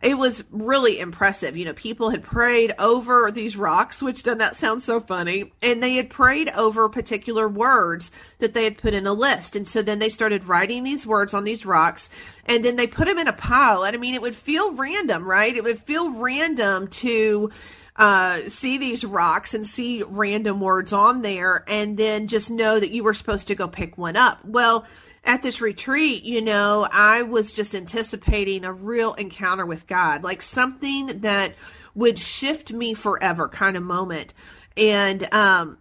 it 0.02 0.18
was 0.18 0.44
really 0.50 0.98
impressive. 0.98 1.56
You 1.56 1.64
know, 1.64 1.72
people 1.72 2.10
had 2.10 2.22
prayed 2.22 2.74
over 2.78 3.30
these 3.30 3.56
rocks, 3.56 4.02
which 4.02 4.22
doesn't 4.22 4.38
that 4.38 4.56
sound 4.56 4.82
so 4.82 5.00
funny? 5.00 5.52
And 5.62 5.82
they 5.82 5.94
had 5.94 6.10
prayed 6.10 6.50
over 6.50 6.88
particular 6.88 7.48
words 7.48 8.10
that 8.38 8.52
they 8.52 8.64
had 8.64 8.76
put 8.76 8.92
in 8.92 9.06
a 9.06 9.14
list. 9.14 9.56
And 9.56 9.66
so 9.66 9.82
then 9.82 10.00
they 10.00 10.10
started 10.10 10.46
writing 10.46 10.84
these 10.84 11.06
words 11.06 11.32
on 11.32 11.44
these 11.44 11.64
rocks 11.64 12.10
and 12.44 12.64
then 12.64 12.76
they 12.76 12.86
put 12.86 13.06
them 13.06 13.18
in 13.18 13.28
a 13.28 13.32
pile. 13.32 13.84
And 13.84 13.96
I 13.96 13.98
mean, 13.98 14.14
it 14.14 14.22
would 14.22 14.36
feel 14.36 14.74
random, 14.74 15.24
right? 15.24 15.56
It 15.56 15.64
would 15.64 15.80
feel 15.80 16.10
random 16.10 16.88
to, 16.88 17.50
uh, 17.96 18.38
see 18.48 18.76
these 18.76 19.04
rocks 19.04 19.54
and 19.54 19.66
see 19.66 20.02
random 20.02 20.60
words 20.60 20.92
on 20.92 21.22
there 21.22 21.64
and 21.68 21.96
then 21.96 22.26
just 22.26 22.50
know 22.50 22.78
that 22.78 22.90
you 22.90 23.04
were 23.04 23.14
supposed 23.14 23.46
to 23.46 23.54
go 23.54 23.68
pick 23.68 23.96
one 23.96 24.16
up. 24.16 24.44
Well, 24.44 24.84
at 25.24 25.42
this 25.42 25.60
retreat, 25.60 26.24
you 26.24 26.42
know, 26.42 26.86
I 26.90 27.22
was 27.22 27.52
just 27.52 27.74
anticipating 27.74 28.64
a 28.64 28.72
real 28.72 29.14
encounter 29.14 29.64
with 29.64 29.86
God, 29.86 30.22
like 30.22 30.42
something 30.42 31.06
that 31.20 31.54
would 31.94 32.18
shift 32.18 32.72
me 32.72 32.94
forever 32.94 33.48
kind 33.48 33.76
of 33.76 33.82
moment. 33.82 34.34
And, 34.76 35.32
um, 35.32 35.78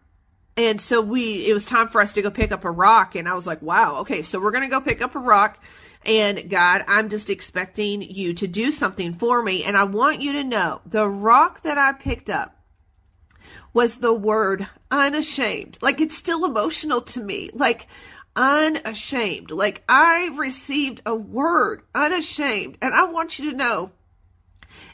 and 0.55 0.79
so 0.79 1.01
we, 1.01 1.47
it 1.47 1.53
was 1.53 1.65
time 1.65 1.89
for 1.89 1.99
us 1.99 2.13
to 2.13 2.21
go 2.21 2.31
pick 2.31 2.51
up 2.51 2.63
a 2.63 2.71
rock. 2.71 3.15
And 3.15 3.27
I 3.27 3.33
was 3.33 3.47
like, 3.47 3.61
wow, 3.61 3.97
okay, 4.01 4.21
so 4.21 4.39
we're 4.39 4.51
going 4.51 4.63
to 4.63 4.69
go 4.69 4.81
pick 4.81 5.01
up 5.01 5.15
a 5.15 5.19
rock. 5.19 5.61
And 6.05 6.49
God, 6.49 6.83
I'm 6.87 7.09
just 7.09 7.29
expecting 7.29 8.01
you 8.01 8.33
to 8.35 8.47
do 8.47 8.71
something 8.71 9.15
for 9.15 9.41
me. 9.41 9.63
And 9.63 9.75
I 9.75 9.83
want 9.83 10.21
you 10.21 10.33
to 10.33 10.43
know 10.43 10.81
the 10.85 11.07
rock 11.07 11.63
that 11.63 11.77
I 11.77 11.93
picked 11.93 12.29
up 12.29 12.55
was 13.73 13.97
the 13.97 14.13
word 14.13 14.67
unashamed. 14.91 15.77
Like 15.81 15.99
it's 15.99 16.17
still 16.17 16.45
emotional 16.45 17.01
to 17.01 17.21
me. 17.21 17.49
Like 17.53 17.87
unashamed. 18.35 19.51
Like 19.51 19.83
I 19.87 20.29
received 20.35 21.01
a 21.05 21.15
word, 21.15 21.83
unashamed, 21.93 22.77
and 22.81 22.93
I 22.93 23.05
want 23.05 23.39
you 23.39 23.51
to 23.51 23.57
know 23.57 23.91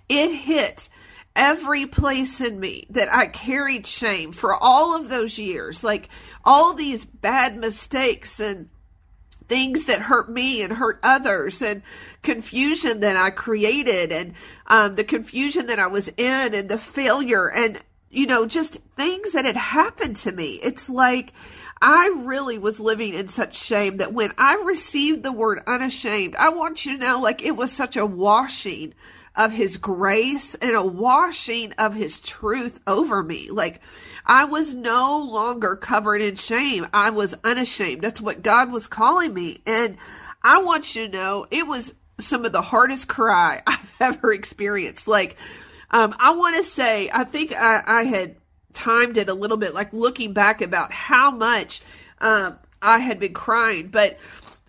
it 0.08 0.32
hit 0.32 0.90
every 1.36 1.86
place 1.86 2.42
in 2.42 2.60
me 2.60 2.86
that 2.90 3.14
I 3.14 3.28
carried 3.28 3.88
shame 3.88 4.32
for 4.32 4.54
all 4.56 4.96
of 4.96 5.10
those 5.10 5.38
years. 5.38 5.84
Like 5.84 6.10
all 6.44 6.74
these 6.74 7.06
bad 7.06 7.56
mistakes 7.56 8.40
and 8.40 8.70
things 9.48 9.86
that 9.86 10.02
hurt 10.02 10.30
me 10.30 10.62
and 10.62 10.74
hurt 10.74 11.00
others 11.02 11.62
and 11.62 11.82
confusion 12.22 13.00
that 13.00 13.16
I 13.16 13.32
created 13.32 14.12
and 14.12 14.34
um, 14.68 14.96
the 14.96 15.04
confusion 15.04 15.68
that 15.68 15.80
I 15.80 15.88
was 15.88 16.08
in 16.18 16.54
and 16.54 16.70
the 16.70 16.78
failure 16.78 17.50
and, 17.50 17.80
you 18.10 18.28
know, 18.28 18.46
just 18.46 18.80
things 18.96 19.32
that 19.32 19.46
had 19.46 19.56
happened 19.56 20.18
to 20.18 20.32
me. 20.32 20.60
It's 20.62 20.90
like, 20.90 21.34
I 21.82 22.14
really 22.24 22.58
was 22.58 22.80
living 22.80 23.14
in 23.14 23.30
such 23.30 23.58
shame 23.58 23.98
that 23.98 24.14
when 24.14 24.32
I 24.38 24.56
received 24.66 25.24
the 25.24 25.32
word 25.32 25.62
unashamed, 25.66 26.36
I 26.36 26.50
want 26.50 26.86
you 26.86 26.98
to 26.98 27.06
know 27.06 27.20
like 27.20 27.44
it 27.44 27.56
was 27.56 27.72
such 27.72 27.96
a 27.96 28.06
washing 28.06 28.94
of 29.36 29.54
his 29.54 29.78
grace 29.78 30.56
and 30.56 30.76
a 30.76 30.84
washing 30.84 31.72
of 31.74 31.96
his 31.96 32.20
truth 32.20 32.82
over 32.86 33.24
me. 33.24 33.50
Like 33.50 33.82
I 34.26 34.46
was 34.46 34.74
no 34.74 35.20
longer 35.20 35.78
covered 35.78 36.22
in 36.22 36.36
shame. 36.36 36.86
I 36.94 37.12
was 37.12 37.36
unashamed. 37.44 38.02
That's 38.02 38.20
what 38.20 38.44
God 38.44 38.72
was 38.72 38.88
calling 38.88 39.34
me. 39.34 39.62
And 39.66 39.98
I 40.44 40.62
want 40.62 40.96
you 40.96 41.08
to 41.08 41.12
know 41.12 41.48
it 41.50 41.66
was 41.66 41.94
some 42.20 42.44
of 42.44 42.52
the 42.52 42.62
hardest 42.62 43.08
cry 43.08 43.62
I've 43.68 43.94
ever 44.02 44.34
experienced. 44.34 45.08
Like, 45.08 45.38
um, 45.92 46.14
I 46.20 46.34
want 46.34 46.58
to 46.58 46.64
say, 46.64 47.10
I 47.12 47.24
think 47.24 47.54
I, 47.56 47.82
I 47.86 48.04
had 48.04 48.36
timed 48.74 49.18
it 49.18 49.30
a 49.30 49.34
little 49.34 49.58
bit, 49.58 49.74
like 49.74 49.94
looking 49.94 50.34
back 50.34 50.62
about 50.62 50.92
how 50.92 51.32
much 51.32 51.82
um, 52.20 52.58
I 52.82 53.00
had 53.00 53.20
been 53.20 53.34
crying, 53.34 53.88
but 53.88 54.18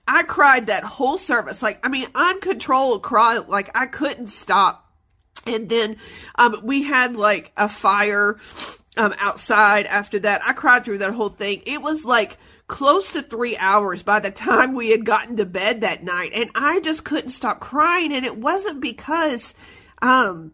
I 0.06 0.22
cried 0.24 0.66
that 0.66 0.84
whole 0.84 1.18
service, 1.18 1.62
like 1.62 1.84
I 1.84 1.88
mean, 1.88 2.06
uncontrolled 2.14 3.02
cry, 3.02 3.38
like 3.38 3.70
I 3.74 3.86
couldn't 3.86 4.28
stop. 4.28 4.86
And 5.46 5.68
then 5.68 5.96
um, 6.34 6.60
we 6.62 6.82
had 6.82 7.16
like 7.16 7.52
a 7.56 7.68
fire 7.68 8.38
um, 8.96 9.14
outside 9.18 9.86
after 9.86 10.18
that. 10.20 10.42
I 10.44 10.52
cried 10.52 10.84
through 10.84 10.98
that 10.98 11.14
whole 11.14 11.28
thing. 11.28 11.62
It 11.64 11.80
was 11.80 12.04
like 12.04 12.36
close 12.66 13.12
to 13.12 13.22
three 13.22 13.56
hours 13.56 14.02
by 14.02 14.20
the 14.20 14.30
time 14.30 14.74
we 14.74 14.90
had 14.90 15.04
gotten 15.04 15.36
to 15.36 15.46
bed 15.46 15.80
that 15.80 16.04
night, 16.04 16.32
and 16.34 16.50
I 16.54 16.80
just 16.80 17.04
couldn't 17.04 17.30
stop 17.30 17.60
crying. 17.60 18.12
And 18.12 18.26
it 18.26 18.36
wasn't 18.36 18.80
because 18.80 19.54
um, 20.02 20.52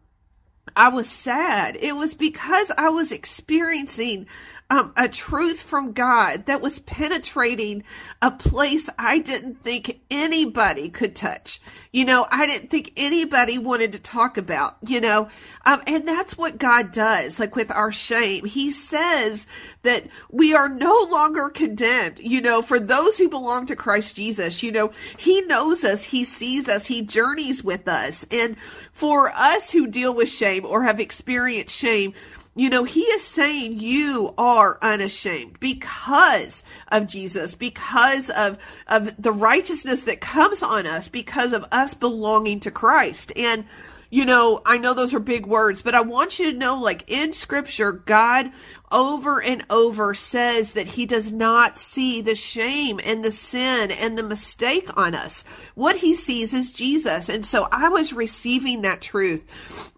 I 0.74 0.88
was 0.88 1.08
sad. 1.08 1.76
It 1.76 1.94
was 1.96 2.14
because 2.14 2.70
I 2.76 2.88
was 2.90 3.12
experiencing 3.12 4.26
um, 4.68 4.92
a 4.96 5.08
truth 5.08 5.60
from 5.60 5.92
God 5.92 6.46
that 6.46 6.60
was 6.60 6.80
penetrating 6.80 7.84
a 8.20 8.32
place 8.32 8.88
I 8.98 9.18
didn't 9.18 9.62
think 9.62 10.00
anybody 10.10 10.90
could 10.90 11.14
touch. 11.14 11.60
You 11.92 12.04
know, 12.04 12.26
I 12.30 12.46
didn't 12.46 12.70
think 12.70 12.92
anybody 12.96 13.58
wanted 13.58 13.92
to 13.92 13.98
talk 14.00 14.36
about, 14.36 14.76
you 14.84 15.00
know, 15.00 15.28
um, 15.64 15.82
and 15.86 16.06
that's 16.06 16.36
what 16.36 16.58
God 16.58 16.92
does, 16.92 17.38
like 17.38 17.54
with 17.54 17.70
our 17.70 17.92
shame. 17.92 18.44
He 18.44 18.72
says 18.72 19.46
that 19.82 20.04
we 20.30 20.54
are 20.54 20.68
no 20.68 21.06
longer 21.10 21.48
condemned, 21.48 22.18
you 22.18 22.40
know, 22.40 22.60
for 22.60 22.80
those 22.80 23.16
who 23.18 23.28
belong 23.28 23.66
to 23.66 23.76
Christ 23.76 24.16
Jesus, 24.16 24.64
you 24.64 24.72
know, 24.72 24.90
He 25.16 25.42
knows 25.42 25.84
us, 25.84 26.02
He 26.02 26.24
sees 26.24 26.68
us, 26.68 26.86
He 26.86 27.02
journeys 27.02 27.62
with 27.62 27.86
us. 27.86 28.26
And 28.32 28.56
for 28.92 29.30
us 29.30 29.70
who 29.70 29.86
deal 29.86 30.12
with 30.12 30.28
shame 30.28 30.66
or 30.66 30.82
have 30.82 30.98
experienced 30.98 31.74
shame, 31.74 32.14
you 32.56 32.70
know, 32.70 32.84
he 32.84 33.02
is 33.02 33.22
saying 33.22 33.80
you 33.80 34.32
are 34.38 34.78
unashamed 34.80 35.60
because 35.60 36.64
of 36.88 37.06
Jesus, 37.06 37.54
because 37.54 38.30
of, 38.30 38.56
of 38.88 39.14
the 39.22 39.30
righteousness 39.30 40.04
that 40.04 40.22
comes 40.22 40.62
on 40.62 40.86
us, 40.86 41.08
because 41.08 41.52
of 41.52 41.66
us 41.70 41.92
belonging 41.92 42.60
to 42.60 42.70
Christ. 42.70 43.30
And 43.36 43.66
you 44.10 44.24
know, 44.24 44.60
I 44.64 44.78
know 44.78 44.94
those 44.94 45.14
are 45.14 45.20
big 45.20 45.46
words, 45.46 45.82
but 45.82 45.94
I 45.94 46.00
want 46.02 46.38
you 46.38 46.52
to 46.52 46.58
know, 46.58 46.78
like 46.80 47.04
in 47.08 47.32
scripture, 47.32 47.92
God 47.92 48.50
over 48.92 49.42
and 49.42 49.64
over 49.68 50.14
says 50.14 50.72
that 50.72 50.86
he 50.86 51.06
does 51.06 51.32
not 51.32 51.76
see 51.78 52.20
the 52.20 52.34
shame 52.36 53.00
and 53.04 53.24
the 53.24 53.32
sin 53.32 53.90
and 53.90 54.16
the 54.16 54.22
mistake 54.22 54.88
on 54.96 55.14
us. 55.14 55.44
What 55.74 55.96
he 55.96 56.14
sees 56.14 56.54
is 56.54 56.72
Jesus. 56.72 57.28
And 57.28 57.44
so 57.44 57.68
I 57.72 57.88
was 57.88 58.12
receiving 58.12 58.82
that 58.82 59.02
truth, 59.02 59.44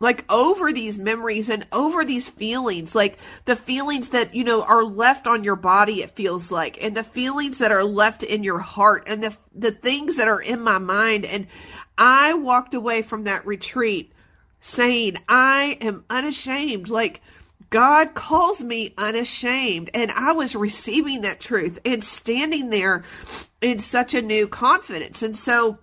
like 0.01 0.25
over 0.33 0.73
these 0.73 0.99
memories 0.99 1.51
and 1.51 1.67
over 1.73 2.05
these 2.05 2.29
feelings, 2.29 2.95
like 2.95 3.19
the 3.45 3.57
feelings 3.57 4.09
that, 4.09 4.35
you 4.35 4.45
know, 4.45 4.63
are 4.63 4.85
left 4.85 5.27
on 5.27 5.45
your 5.45 5.57
body, 5.57 6.03
it 6.03 6.13
feels 6.13 6.51
like, 6.51 6.83
and 6.83 6.97
the 6.97 7.05
feelings 7.05 7.59
that 7.59 7.73
are 7.73 7.85
left 7.85 8.23
in 8.23 8.43
your 8.43 8.61
heart 8.61 9.05
and 9.07 9.23
the, 9.23 9.37
the 9.55 9.73
things 9.73 10.17
that 10.17 10.29
are 10.29 10.41
in 10.41 10.61
my 10.61 10.79
mind. 10.79 11.27
And 11.27 11.47
I 11.99 12.35
walked 12.35 12.73
away 12.75 13.03
from 13.03 13.25
that 13.25 13.45
retreat 13.45 14.13
saying, 14.61 15.17
I 15.29 15.77
am 15.81 16.05
unashamed. 16.09 16.89
Like, 16.89 17.21
God 17.71 18.15
calls 18.15 18.63
me 18.63 18.95
unashamed. 18.97 19.91
And 19.93 20.11
I 20.11 20.33
was 20.33 20.57
receiving 20.57 21.23
that 21.23 21.41
truth 21.41 21.79
and 21.85 22.03
standing 22.03 22.71
there 22.71 23.05
in 23.61 23.79
such 23.79 24.15
a 24.15 24.23
new 24.23 24.49
confidence. 24.49 25.23
And 25.23 25.37
so 25.37 25.79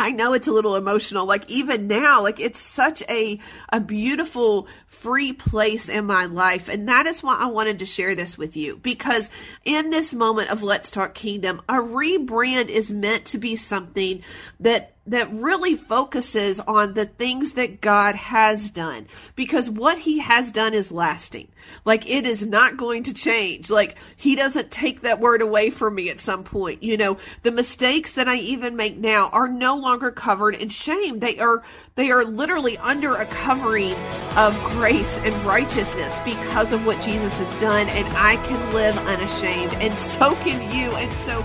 I 0.00 0.12
know 0.12 0.32
it's 0.32 0.48
a 0.48 0.52
little 0.52 0.76
emotional. 0.76 1.26
Like 1.26 1.48
even 1.50 1.86
now, 1.86 2.22
like 2.22 2.40
it's 2.40 2.58
such 2.58 3.02
a 3.10 3.38
a 3.70 3.80
beautiful 3.80 4.66
free 4.86 5.34
place 5.34 5.90
in 5.90 6.06
my 6.06 6.24
life. 6.24 6.70
And 6.70 6.88
that 6.88 7.04
is 7.04 7.22
why 7.22 7.34
I 7.34 7.48
wanted 7.48 7.80
to 7.80 7.86
share 7.86 8.14
this 8.14 8.38
with 8.38 8.56
you 8.56 8.78
because 8.78 9.28
in 9.66 9.90
this 9.90 10.14
moment 10.14 10.50
of 10.50 10.62
Let's 10.62 10.90
Talk 10.90 11.14
Kingdom, 11.14 11.60
a 11.68 11.74
rebrand 11.74 12.70
is 12.70 12.90
meant 12.90 13.26
to 13.26 13.38
be 13.38 13.56
something 13.56 14.22
that 14.60 14.96
that 15.10 15.32
really 15.32 15.74
focuses 15.74 16.60
on 16.60 16.94
the 16.94 17.04
things 17.04 17.52
that 17.52 17.80
God 17.80 18.14
has 18.14 18.70
done 18.70 19.08
because 19.34 19.68
what 19.68 19.98
he 19.98 20.20
has 20.20 20.52
done 20.52 20.72
is 20.72 20.92
lasting. 20.92 21.48
Like 21.84 22.08
it 22.08 22.26
is 22.26 22.46
not 22.46 22.76
going 22.76 23.02
to 23.04 23.14
change. 23.14 23.70
Like 23.70 23.96
he 24.16 24.34
doesn't 24.36 24.70
take 24.70 25.02
that 25.02 25.20
word 25.20 25.42
away 25.42 25.70
from 25.70 25.94
me 25.94 26.10
at 26.10 26.20
some 26.20 26.44
point. 26.44 26.82
You 26.82 26.96
know, 26.96 27.18
the 27.42 27.50
mistakes 27.50 28.12
that 28.12 28.28
I 28.28 28.36
even 28.36 28.76
make 28.76 28.96
now 28.96 29.28
are 29.32 29.48
no 29.48 29.76
longer 29.76 30.10
covered 30.10 30.54
in 30.54 30.68
shame. 30.68 31.18
They 31.18 31.38
are 31.38 31.62
they 31.96 32.10
are 32.10 32.24
literally 32.24 32.78
under 32.78 33.14
a 33.14 33.26
covering 33.26 33.94
of 34.36 34.58
grace 34.70 35.18
and 35.18 35.34
righteousness 35.44 36.18
because 36.24 36.72
of 36.72 36.86
what 36.86 37.00
Jesus 37.02 37.36
has 37.38 37.60
done 37.60 37.88
and 37.88 38.06
I 38.16 38.36
can 38.46 38.72
live 38.72 38.96
unashamed 38.98 39.72
and 39.82 39.96
so 39.98 40.34
can 40.36 40.60
you 40.74 40.90
and 40.92 41.12
so 41.12 41.44